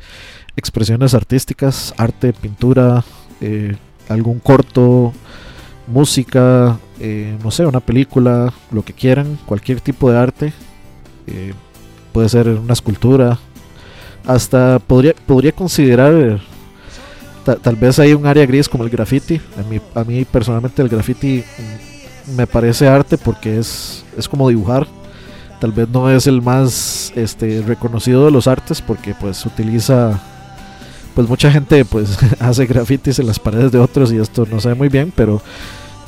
[0.56, 3.04] expresiones artísticas, arte, pintura,
[3.42, 3.76] eh,
[4.08, 5.12] algún corto,
[5.88, 10.54] música, no sé, una película, lo que quieran, cualquier tipo de arte.
[12.12, 13.38] puede ser una escultura.
[14.26, 16.39] Hasta podría, podría considerar
[17.58, 19.41] tal vez hay un área gris como el graffiti.
[19.58, 21.43] A mí, a mí personalmente el graffiti
[22.36, 24.88] me parece arte porque es, es como dibujar.
[25.60, 30.20] Tal vez no es el más este, reconocido de los artes porque pues utiliza
[31.16, 34.70] pues mucha gente pues hace grafitis en las paredes de otros y esto no se
[34.70, 35.41] ve muy bien, pero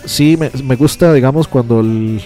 [0.06, 2.22] sí me, me gusta digamos cuando el,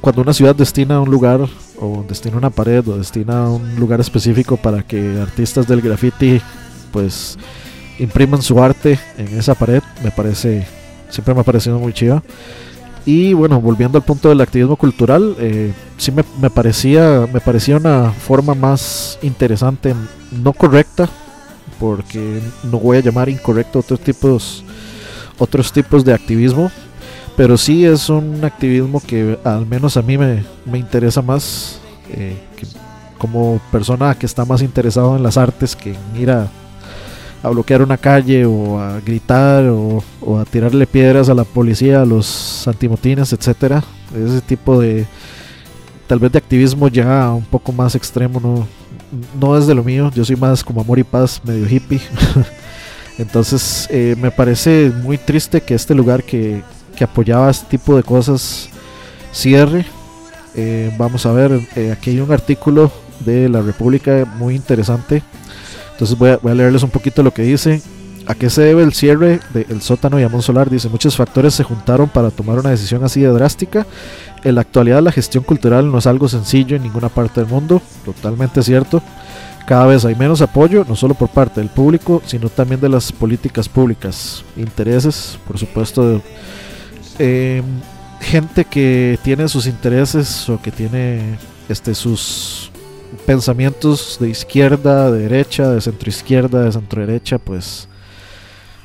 [0.00, 1.40] cuando una ciudad destina un lugar
[1.80, 6.40] o destina una pared o destina un lugar específico para que artistas del graffiti
[6.92, 7.38] pues
[7.98, 10.66] impriman su arte en esa pared, me parece
[11.14, 12.22] siempre me ha parecido muy chido.
[13.06, 18.10] Y bueno, volviendo al punto del activismo cultural, eh, sí me, parecía, me parecía una
[18.10, 19.94] forma más interesante,
[20.32, 21.08] no correcta,
[21.78, 24.64] porque no voy a llamar incorrecto otros tipos,
[25.38, 26.70] otros tipos de activismo,
[27.36, 31.80] pero sí es un activismo que al menos a mí me, interesa más,
[32.10, 32.36] eh,
[33.18, 36.48] como persona que está más interesado en las artes que en ir a
[37.44, 40.02] a bloquear una calle o a gritar o,
[40.40, 43.84] a tirarle piedras a la policía, a los antimotines, etcétera.
[44.16, 45.06] Ese tipo de
[46.06, 48.66] tal vez de activismo ya un poco más extremo no,
[49.38, 50.10] no es de lo mío.
[50.14, 52.00] Yo soy más como amor y paz, medio hippie.
[53.18, 56.62] Entonces eh, me parece muy triste que este lugar que,
[56.96, 58.68] que apoyaba este tipo de cosas
[59.32, 59.84] cierre.
[60.54, 65.22] Eh, vamos a ver, eh, aquí hay un artículo de la República muy interesante
[65.94, 67.80] entonces voy a, leerles un poquito lo que dice.
[68.26, 70.70] ¿A qué se debe el cierre del sótano y Amón Solar?
[70.70, 73.86] Dice, muchos factores se juntaron para tomar una decisión así de drástica.
[74.42, 77.80] En la actualidad la gestión cultural no es algo sencillo en ninguna parte del mundo,
[78.04, 79.02] totalmente cierto.
[79.66, 83.12] Cada vez hay menos apoyo, no solo por parte del público, sino también de las
[83.12, 86.20] políticas públicas, intereses, por supuesto, de,
[87.18, 87.64] em,
[88.20, 91.38] gente que tiene sus intereses o que tiene
[91.68, 92.70] este, sus
[93.26, 97.88] pensamientos de izquierda, de derecha, de centro izquierda, de centro derecha, pues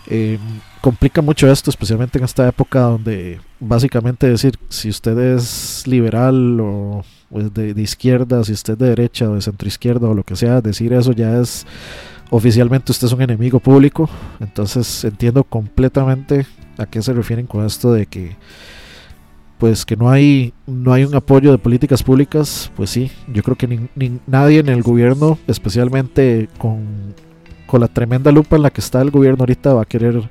[0.08, 0.38] eh,
[0.82, 7.04] complica mucho esto, especialmente en esta época donde básicamente decir si usted es liberal o
[7.30, 10.62] de, izquierda, si usted es de derecha o de centro izquierda o lo que sea,
[10.62, 11.66] decir eso ya es
[12.30, 14.10] oficialmente usted es un enemigo público.
[14.40, 16.46] Entonces entiendo completamente
[16.78, 18.36] a qué se refieren con esto de que
[19.58, 23.58] pues que no hay no hay un apoyo de políticas públicas, pues sí, yo creo
[23.58, 27.14] que ni, nadie en el gobierno, especialmente con,
[27.68, 30.30] con, la tremenda lupa en la que está el gobierno ahorita, va a querer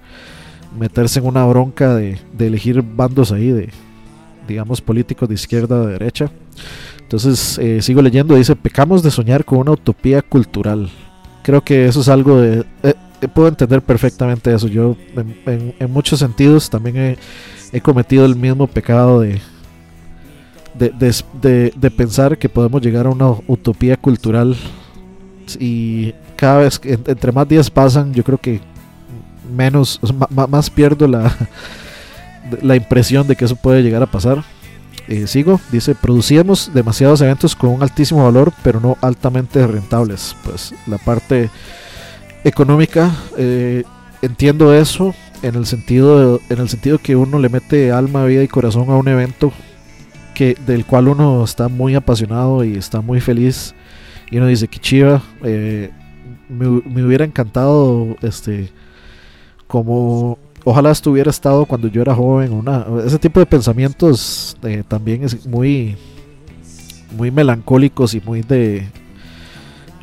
[0.78, 3.70] meterse en una bronca de, elegir bandos ahí de,
[4.46, 6.30] digamos, políticos de izquierda o de derecha.
[7.00, 10.90] Entonces, eh, sigo leyendo, dice, pecamos de soñar con una utopía cultural.
[11.48, 12.58] Creo que eso es algo de...
[12.82, 14.68] Eh, eh, puedo entender perfectamente eso.
[14.68, 14.98] Yo,
[15.46, 17.16] en, muchos sentidos, también
[17.72, 19.40] he cometido el mismo pecado de,
[20.74, 24.58] de, pensar que podemos llegar a una utopía cultural
[25.58, 28.60] y cada vez que entre más días pasan yo creo que
[29.50, 31.34] menos más, pierdo la,
[32.60, 34.44] la impresión de que eso puede llegar a pasar
[35.08, 35.60] eh, sigo.
[35.72, 41.50] Dice producíamos demasiados eventos con un altísimo valor pero no altamente rentables pues la parte
[42.44, 43.84] económica eh,
[44.22, 48.48] entiendo eso en el sentido en el sentido que uno le mete alma, vida y
[48.48, 49.52] corazón a un evento
[50.38, 53.74] que del cual uno está muy apasionado y está muy feliz.
[54.30, 55.90] Y uno dice que chiva eh,
[56.48, 56.68] me,
[57.04, 58.70] hubiera encantado este
[59.66, 65.24] como ojalá estuviera estado cuando yo era joven una ese tipo de pensamientos eh, también
[65.24, 65.96] es muy
[67.16, 68.88] muy melancólicos y muy de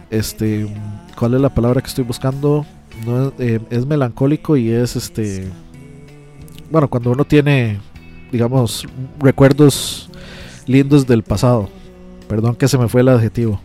[0.10, 0.68] este,
[1.18, 2.66] ¿cuál es la palabra que estoy buscando?
[3.40, 5.48] Eh, es melancólico y es este,
[6.72, 7.80] bueno, cuando uno tiene,
[8.32, 8.86] digamos,
[9.20, 10.10] recuerdos
[10.66, 11.70] lindos del pasado.
[12.28, 13.60] Perdón que se me fue el adjetivo.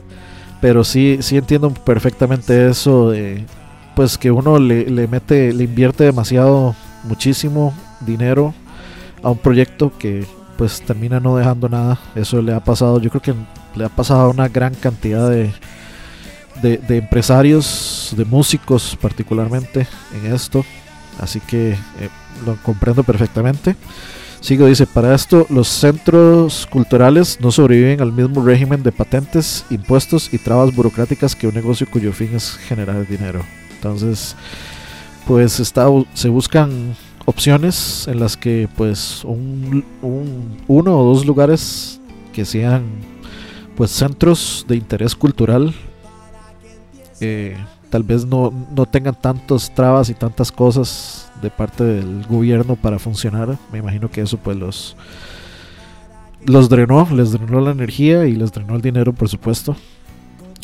[0.60, 3.44] Pero sí, sí entiendo perfectamente eso de,
[3.96, 8.52] pues que uno le, le mete, le invierte demasiado, muchísimo dinero
[9.22, 10.26] a un proyecto que
[10.58, 11.98] pues termina no dejando nada.
[12.14, 13.34] Eso le ha pasado, yo creo que
[13.74, 15.50] le ha pasado a una gran cantidad de,
[16.62, 20.64] de, empresarios, de músicos particularmente en esto.
[21.18, 22.10] Así que eh,
[22.44, 23.76] lo comprendo perfectamente.
[24.40, 30.32] Sigo, dice, para esto los centros culturales no sobreviven al mismo régimen de patentes, impuestos
[30.32, 33.42] y trabas burocráticas que un negocio cuyo fin es generar dinero.
[33.86, 34.36] Entonces,
[35.26, 39.84] pues está, se buscan opciones en las que pues un,
[40.68, 42.00] uno o dos lugares
[42.32, 42.84] que sean
[43.76, 45.74] pues centros de interés cultural
[47.20, 47.56] eh,
[47.90, 52.98] tal vez no, no tengan tantas trabas y tantas cosas de parte del gobierno para
[52.98, 53.56] funcionar.
[53.72, 54.96] Me imagino que eso pues los
[56.44, 59.74] los drenó les drenó la energía y les drenó el dinero por supuesto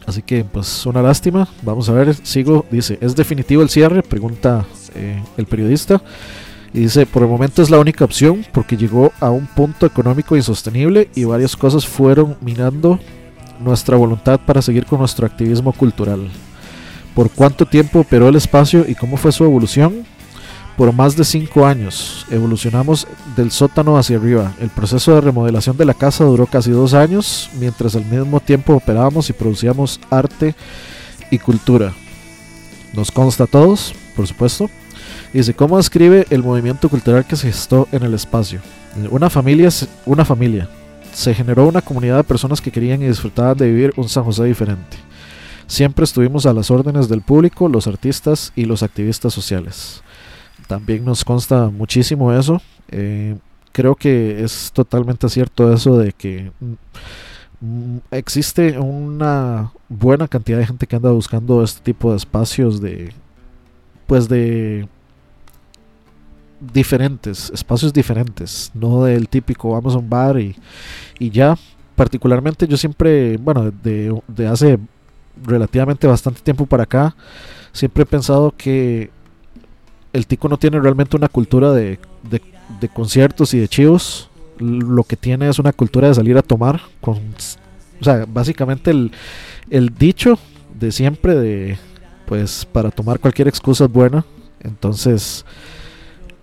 [0.06, 4.64] así que pues una lástima vamos a ver sigo dice es definitivo el cierre pregunta
[4.94, 6.02] eh, el periodista
[6.74, 10.36] y dice, por el momento es la única opción porque llegó a un punto económico
[10.36, 12.98] insostenible y varias cosas fueron minando
[13.60, 16.30] nuestra voluntad para seguir con nuestro activismo cultural.
[17.14, 20.06] ¿Por cuánto tiempo operó el espacio y cómo fue su evolución?
[20.76, 22.26] Por más de cinco años.
[22.30, 23.06] Evolucionamos
[23.36, 24.52] del sótano hacia arriba.
[24.60, 28.74] El proceso de remodelación de la casa duró casi dos años, mientras al mismo tiempo
[28.74, 30.54] operábamos y producíamos arte
[31.30, 31.92] y cultura.
[32.94, 34.70] Nos consta a todos, por supuesto.
[35.32, 38.60] Dice, ¿cómo describe el movimiento cultural que se gestó en el espacio?
[39.10, 39.70] Una familia,
[40.04, 40.68] una familia.
[41.12, 44.44] Se generó una comunidad de personas que querían y disfrutaban de vivir un San José
[44.44, 44.96] diferente.
[45.66, 50.02] Siempre estuvimos a las órdenes del público, los artistas y los activistas sociales.
[50.72, 52.58] También nos consta muchísimo eso.
[52.88, 53.36] Eh,
[53.72, 56.50] creo que es totalmente cierto eso de que
[57.60, 63.12] mm, existe una buena cantidad de gente que anda buscando este tipo de espacios de
[64.06, 64.88] pues de
[66.58, 70.56] diferentes, espacios diferentes, no del típico vamos a un bar y,
[71.18, 71.54] y ya.
[71.96, 74.78] Particularmente yo siempre, bueno, de, de, hace
[75.44, 77.14] relativamente bastante tiempo para acá,
[77.72, 79.10] siempre he pensado que
[80.12, 81.98] el tico no tiene realmente una cultura de,
[82.28, 82.42] de,
[82.80, 84.28] de conciertos y de chivos.
[84.58, 86.80] Lo que tiene es una cultura de salir a tomar.
[87.00, 87.16] Con,
[88.00, 89.12] o sea, básicamente el,
[89.70, 90.38] el dicho
[90.78, 91.78] de siempre de,
[92.26, 94.24] pues, para tomar cualquier excusa es buena.
[94.60, 95.44] Entonces,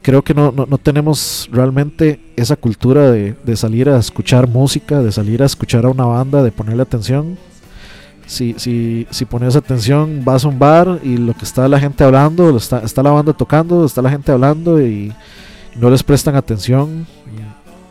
[0.02, 5.44] creo que no, no, tenemos realmente esa cultura de, salir a escuchar música, de salir
[5.44, 7.38] a escuchar a una banda, de ponerle atención.
[8.30, 12.04] Si, si, si pones atención, vas a un bar y lo que está la gente
[12.04, 15.12] hablando, está, está la banda tocando, está la gente hablando y
[15.76, 17.08] no les prestan atención.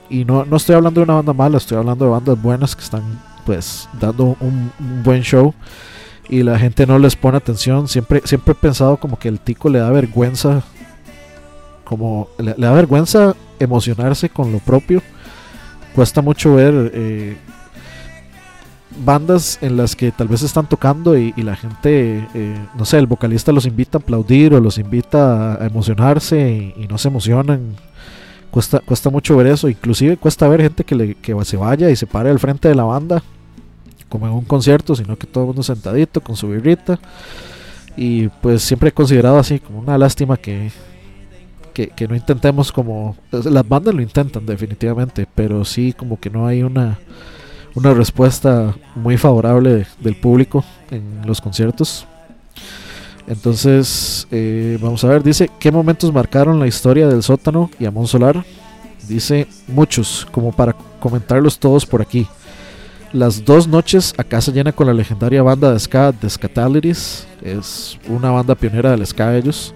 [0.09, 2.83] Y no, no estoy hablando de una banda mala, estoy hablando de bandas buenas que
[2.83, 3.03] están
[3.45, 5.53] pues dando un, un buen show
[6.29, 7.89] y la gente no les pone atención.
[7.89, 10.63] Siempre, siempre he pensado como que el tico le da vergüenza
[11.89, 15.03] como le, da vergüenza emocionarse con lo propio.
[15.95, 17.37] Cuesta mucho ver eh,
[19.05, 23.07] bandas en las que tal vez están tocando y, la gente, eh, no sé, el
[23.07, 27.77] vocalista los invita a aplaudir o los invita a, emocionarse y, no se emocionan.
[28.51, 29.69] Cuesta, cuesta mucho ver eso.
[29.69, 32.75] Inclusive cuesta ver gente que, le, que se vaya y se pare al frente de
[32.75, 33.23] la banda,
[34.09, 36.99] como en un concierto, sino que todo el mundo sentadito con su birrita.
[37.97, 40.71] Y pues siempre he considerado así como una lástima que,
[41.87, 43.17] que, no intentemos como...
[43.31, 46.99] Las bandas lo intentan definitivamente, pero sí como que no hay una,
[47.79, 52.07] una respuesta muy favorable del público en los conciertos.
[53.29, 58.09] Entonces, eh, vamos a ver, dice, ¿qué momentos marcaron la historia del sótano y Amón
[58.09, 58.45] Solar?
[59.07, 62.27] Dice, muchos, como para comentarlos todos por aquí.
[63.13, 67.99] Las dos noches a casa llena con la legendaria banda de ska The Scatalities, es
[68.09, 69.73] una banda pionera del ska ellos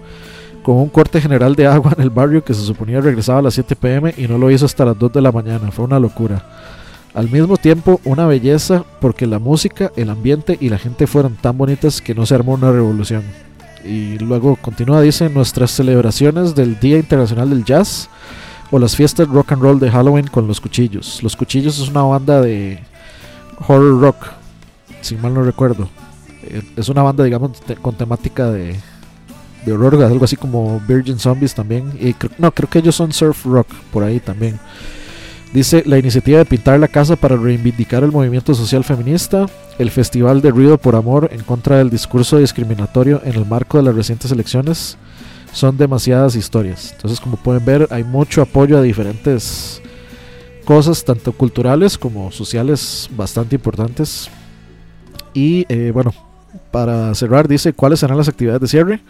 [0.61, 3.53] con un corte general de agua en el barrio que se suponía regresaba a las
[3.53, 5.71] 7 pm y no lo hizo hasta las 2 de la mañana.
[5.71, 6.72] Fue una locura.
[7.13, 11.57] Al mismo tiempo, una belleza porque la música, el ambiente y la gente fueron tan
[11.57, 13.23] bonitas que no se armó una revolución.
[13.85, 18.09] Y luego continúa, dice, nuestras celebraciones del Día Internacional del Jazz
[18.71, 21.21] o las fiestas rock and roll de Halloween con los cuchillos.
[21.21, 22.79] Los cuchillos es una banda de
[23.67, 24.27] horror rock,
[25.01, 25.89] si mal no recuerdo.
[26.43, 27.51] Eh, es una banda, digamos,
[27.81, 28.75] con temática de,
[29.65, 31.91] de horror, algo así como Virgin Zombies también.
[31.99, 34.59] Y no, creo que ellos son surf rock por ahí también.
[35.53, 39.45] Dice la iniciativa de pintar la casa para reivindicar el movimiento social feminista,
[39.77, 43.83] el Festival de Ruido por Amor en contra del discurso discriminatorio en el marco de
[43.83, 44.97] las recientes elecciones.
[45.51, 46.93] Son demasiadas historias.
[46.93, 49.79] Entonces, como pueden ver, hay mucho apoyo a diferentes
[50.65, 54.31] cosas, tanto culturales como sociales, bastante importantes.
[55.35, 56.15] Y eh, bueno,
[56.71, 59.01] para cerrar, dice cuáles serán las actividades de cierre.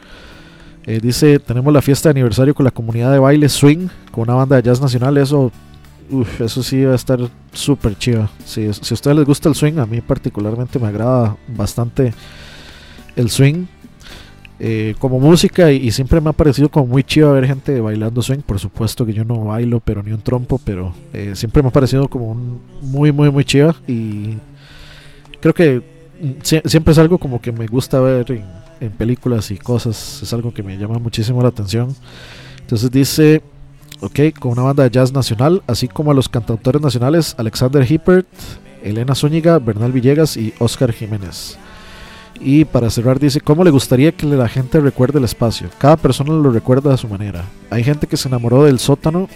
[0.86, 4.34] Eh, dice, tenemos la fiesta de aniversario con la comunidad de baile swing, con una
[4.34, 5.18] banda de jazz nacional.
[5.18, 5.50] Eso
[6.10, 7.20] Uf, eso sí va a estar
[7.52, 8.30] súper chido.
[8.46, 12.14] Si, si a ustedes les gusta el swing, a mí particularmente me agrada bastante
[13.16, 13.66] el swing.
[14.60, 18.40] Eh, como música y, siempre me ha parecido como muy chido ver gente bailando swing.
[18.40, 21.72] Por supuesto que yo no bailo, pero ni un trompo, pero eh, siempre me ha
[21.72, 23.76] parecido como un, muy, muy, muy chido.
[23.88, 24.38] Y
[25.42, 25.82] creo que
[26.44, 28.42] siempre es algo como que me gusta ver
[28.80, 30.22] en películas y cosas.
[30.22, 31.94] Es algo que me llama muchísimo la atención.
[32.62, 33.42] Entonces dice
[34.04, 38.28] ok, con una banda de jazz nacional, así como a los cantautores nacionales Alexander Hippert,
[38.84, 41.58] Elena Zúñiga, Bernal Villegas y Oscar Jiménez.
[42.42, 45.70] Y para cerrar dice, ¿cómo le gustaría que la gente recuerde el espacio?
[45.78, 47.46] Cada persona lo recuerda a su manera.
[47.70, 49.30] Hay gente que se enamoró del sótano,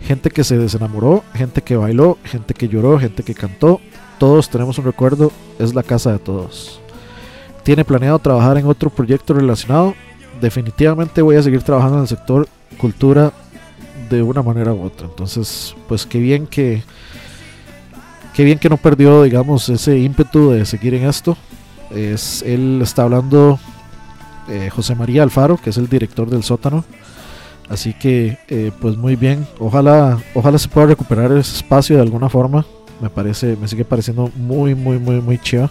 [0.00, 3.80] gente que se desenamoró, gente que bailó, gente que lloró, gente que cantó.
[4.18, 6.80] Todos tenemos un recuerdo, es la casa de todos.
[7.62, 9.94] ¿Tiene planeado trabajar en otro proyecto relacionado?
[10.40, 12.48] Definitivamente voy a seguir trabajando en el sector
[12.78, 13.32] cultura
[14.08, 15.06] de una manera u otra.
[15.06, 16.82] Entonces, pues qué bien que
[18.34, 21.36] qué bien que no perdió, digamos, ese ímpetu de seguir en esto.
[21.90, 23.58] Es, él está hablando
[24.48, 26.84] eh, José María Alfaro, que es el director del sótano.
[27.68, 29.46] Así que, eh, pues muy bien.
[29.58, 32.66] Ojalá, ojalá se pueda recuperar ese espacio de alguna forma.
[33.00, 35.70] Me parece, me sigue pareciendo muy, muy, muy, muy chido.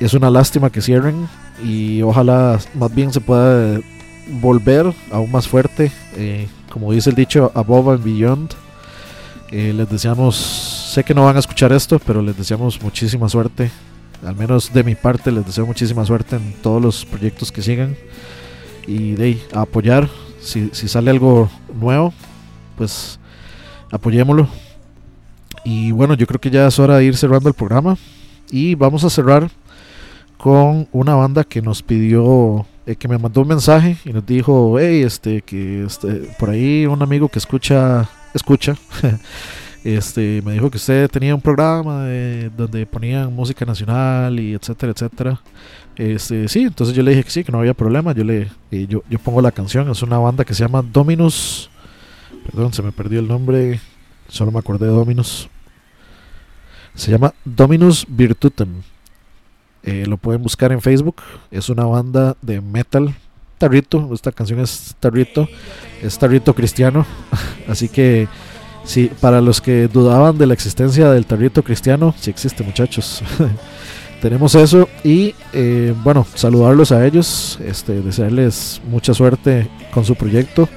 [0.00, 1.28] Es una lástima que cierren
[1.64, 3.80] y ojalá más bien se pueda
[4.28, 5.90] volver aún más fuerte.
[6.16, 8.50] Eh, como dice el dicho, above and beyond.
[9.50, 13.70] Eh, les deseamos, sé que no van a escuchar esto, pero les deseamos muchísima suerte.
[14.24, 17.96] Al menos de mi parte, les deseo muchísima suerte en todos los proyectos que sigan.
[18.86, 20.08] Y de apoyar,
[20.40, 22.12] si, si sale algo nuevo,
[22.76, 23.18] pues
[23.90, 24.48] apoyémoslo.
[25.64, 27.96] Y bueno, yo creo que ya es hora de ir cerrando el programa.
[28.50, 29.50] Y vamos a cerrar
[30.44, 34.78] con una banda que nos pidió eh, que me mandó un mensaje y nos dijo,
[34.78, 38.76] hey, este, que este, por ahí un amigo que escucha, escucha,
[39.84, 42.06] este, me dijo que usted tenía un programa
[42.54, 45.40] donde ponían música nacional y etcétera, etcétera.
[45.96, 48.12] Este, sí, entonces yo le dije que sí, que no había problema.
[48.12, 51.70] Yo le, eh, yo, yo pongo la canción, es una banda que se llama Dominus.
[52.44, 53.80] Perdón, se me perdió el nombre,
[54.28, 55.48] solo me acordé de Dominus.
[56.94, 58.82] Se llama Dominus Virtutem.
[59.84, 61.16] Eh, lo pueden buscar en Facebook.
[61.50, 63.14] Es una banda de metal.
[63.58, 65.48] Tarrito, esta canción es Tarrito,
[66.02, 67.06] es Tarrito cristiano.
[67.68, 68.26] Así que,
[68.84, 73.22] sí, para los que dudaban de la existencia del Tarrito cristiano, sí existe, muchachos.
[74.22, 80.68] Tenemos eso y eh, bueno, saludarlos a ellos, este, desearles mucha suerte con su proyecto.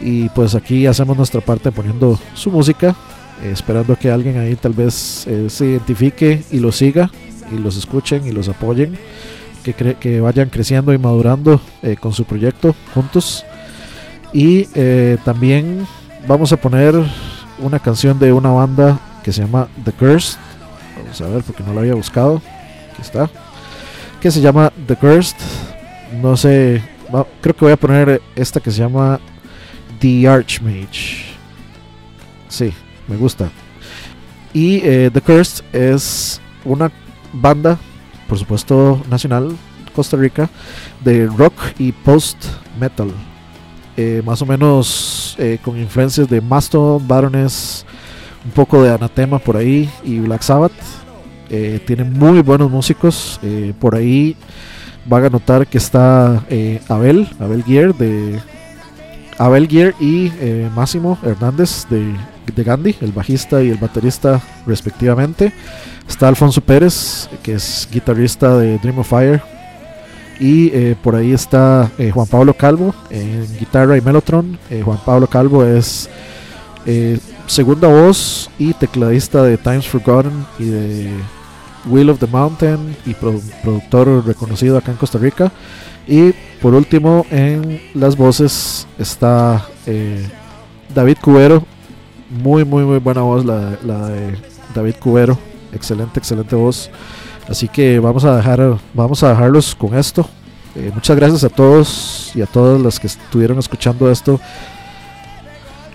[0.00, 2.96] Y pues aquí hacemos nuestra parte poniendo su música,
[3.44, 7.08] esperando que alguien ahí tal vez eh, se identifique y lo siga
[7.52, 8.98] y los escuchen y los apoyen,
[9.62, 13.44] que, que vayan creciendo y madurando eh, con su proyecto juntos.
[14.32, 15.86] Y eh, también
[16.26, 16.94] vamos a poner
[17.58, 20.38] una canción de una banda que se llama The Cursed.
[20.96, 22.40] Vamos a ver porque no la había buscado.
[22.92, 23.28] Aquí está.
[24.20, 25.36] Que se llama The Cursed.
[26.20, 26.82] No sé.
[27.40, 29.20] creo que voy a poner esta que se llama
[30.00, 31.26] The Archmage.
[32.48, 32.72] Sí,
[33.08, 33.50] me gusta.
[34.54, 36.90] Y eh, The Cursed es una
[37.32, 37.78] banda,
[38.28, 39.56] por supuesto nacional,
[39.94, 40.48] Costa Rica,
[41.04, 42.44] de rock y post
[42.78, 43.10] metal.
[43.96, 47.84] Eh, más o menos eh, con influencias de Mastodon, Baroness,
[48.44, 50.72] un poco de Anatema por ahí y Black Sabbath.
[51.50, 53.38] Eh, tienen muy buenos músicos.
[53.78, 54.36] por ahí
[55.04, 56.42] van a notar que está
[56.88, 58.40] Abel, Abel Gear de
[59.36, 60.32] Abel Gear y
[60.74, 62.14] Máximo Hernández de,
[62.54, 65.52] de Gandhi, el bajista y el baterista respectivamente.
[66.08, 69.40] Está Alfonso Pérez, que es guitarrista de Dream of Fire.
[70.40, 74.58] Y eh, por ahí está eh, Juan Pablo Calvo en guitarra y Melotron.
[74.70, 76.08] Eh, Juan Pablo Calvo es
[77.46, 81.10] segunda voz y tecladista de Times Forgotten y de
[81.86, 85.52] Will of the Mountain y productor reconocido acá en Costa Rica.
[86.08, 89.64] Y por último en las voces está
[90.92, 91.64] David Cubero.
[92.32, 94.36] Muy, muy, muy buena voz la, la de
[94.74, 95.38] David Cubero
[95.72, 96.90] excelente, excelente voz.
[97.48, 100.28] Así que vamos a dejar, vamos a dejarlos con esto.
[100.74, 104.40] Eh, muchas gracias a todos y a todas las que estuvieron escuchando esto.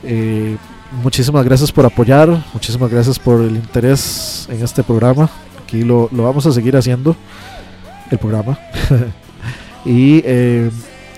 [0.04, 0.58] Eh,
[1.04, 5.30] muchísimas gracias por apoyar, muchísimas gracias por el interés en este programa.
[5.64, 7.16] Aquí lo, lo vamos a seguir haciendo,
[8.12, 8.60] el programa.
[9.86, 10.70] y eh,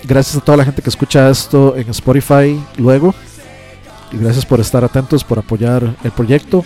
[0.04, 3.14] gracias a toda la gente que escucha esto en Spotify luego.
[4.12, 6.64] Y gracias por estar atentos, por apoyar el proyecto.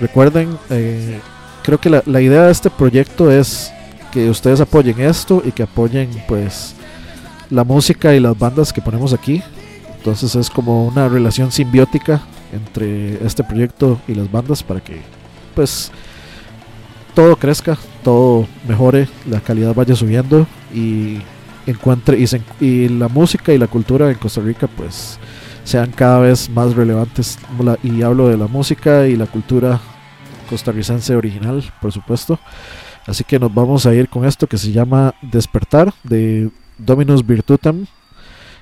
[0.00, 1.20] Recuerden, eh,
[1.62, 3.72] creo que la, la idea de este proyecto es
[4.12, 6.74] que ustedes apoyen esto y que apoyen pues
[7.50, 9.42] la música y las bandas que ponemos aquí.
[9.96, 12.20] Entonces es como una relación simbiótica
[12.52, 15.00] entre este proyecto y las bandas para que
[15.54, 15.90] pues
[17.14, 21.18] todo crezca, todo mejore, la calidad vaya subiendo y
[21.66, 25.18] encuentre y, se- y la música y la cultura en Costa Rica pues
[25.64, 27.38] sean cada vez más relevantes.
[27.82, 29.80] Y hablo de la música y la cultura
[30.48, 32.38] costarricense original por supuesto.
[33.06, 37.86] Así que nos vamos a ir con esto que se llama Despertar de Dominus Virtutem.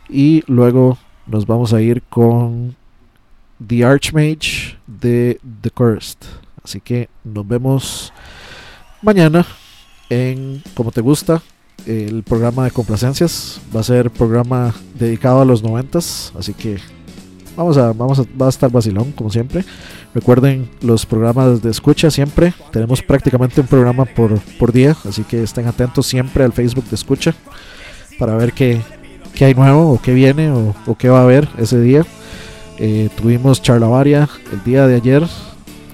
[0.09, 2.77] Y luego nos vamos a ir con
[3.65, 6.19] The Archmage de The Cursed.
[6.65, 8.13] Así que nos vemos
[9.01, 9.47] mañana
[10.11, 11.43] en Como Te Gusta,
[11.87, 13.61] el programa de complacencias.
[13.75, 16.79] Va a ser programa dedicado a los noventas, así que
[17.57, 19.65] vamos a, vamos a, va a estar vacilón como siempre.
[20.15, 22.53] Recuerden los programas de escucha siempre.
[22.71, 26.97] Tenemos prácticamente un programa por, por día, así que estén atentos siempre al Facebook de
[26.97, 27.35] escucha
[28.19, 28.81] para ver qué,
[29.35, 32.05] qué hay nuevo o qué viene o, qué va a haber ese día.
[32.79, 35.27] Eh, tuvimos charlavaria el día de ayer.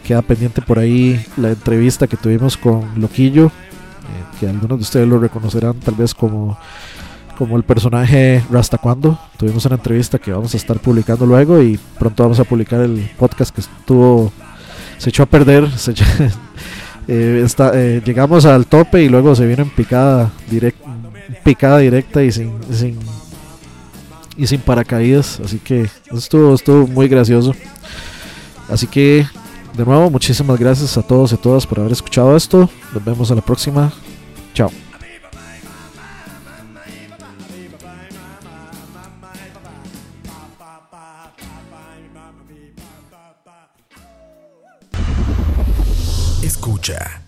[0.04, 3.52] Queda pendiente por ahí la entrevista que tuvimos con Loquillo,
[4.08, 6.58] eh, que algunos de ustedes lo reconocerán tal vez como,
[7.36, 9.18] como el personaje Rastacuando.
[9.36, 13.10] Tuvimos una entrevista que vamos a estar publicando luego y pronto vamos a publicar el
[13.18, 14.32] podcast que estuvo
[14.98, 15.64] se echó a perder.
[17.08, 20.78] eh, eh, llegamos al tope y luego se vino en picada, direct,
[21.44, 22.98] directa y sin, sin
[24.36, 25.40] y sin paracaídas.
[25.40, 27.54] Así que estuvo, estuvo muy gracioso.
[28.68, 29.26] Así que,
[29.74, 32.68] de nuevo, muchísimas gracias a todos y todas por haber escuchado esto.
[32.92, 33.92] Nos vemos a la próxima.
[34.54, 34.70] Chao.
[46.42, 47.27] Escucha.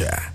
[0.00, 0.29] Yeah.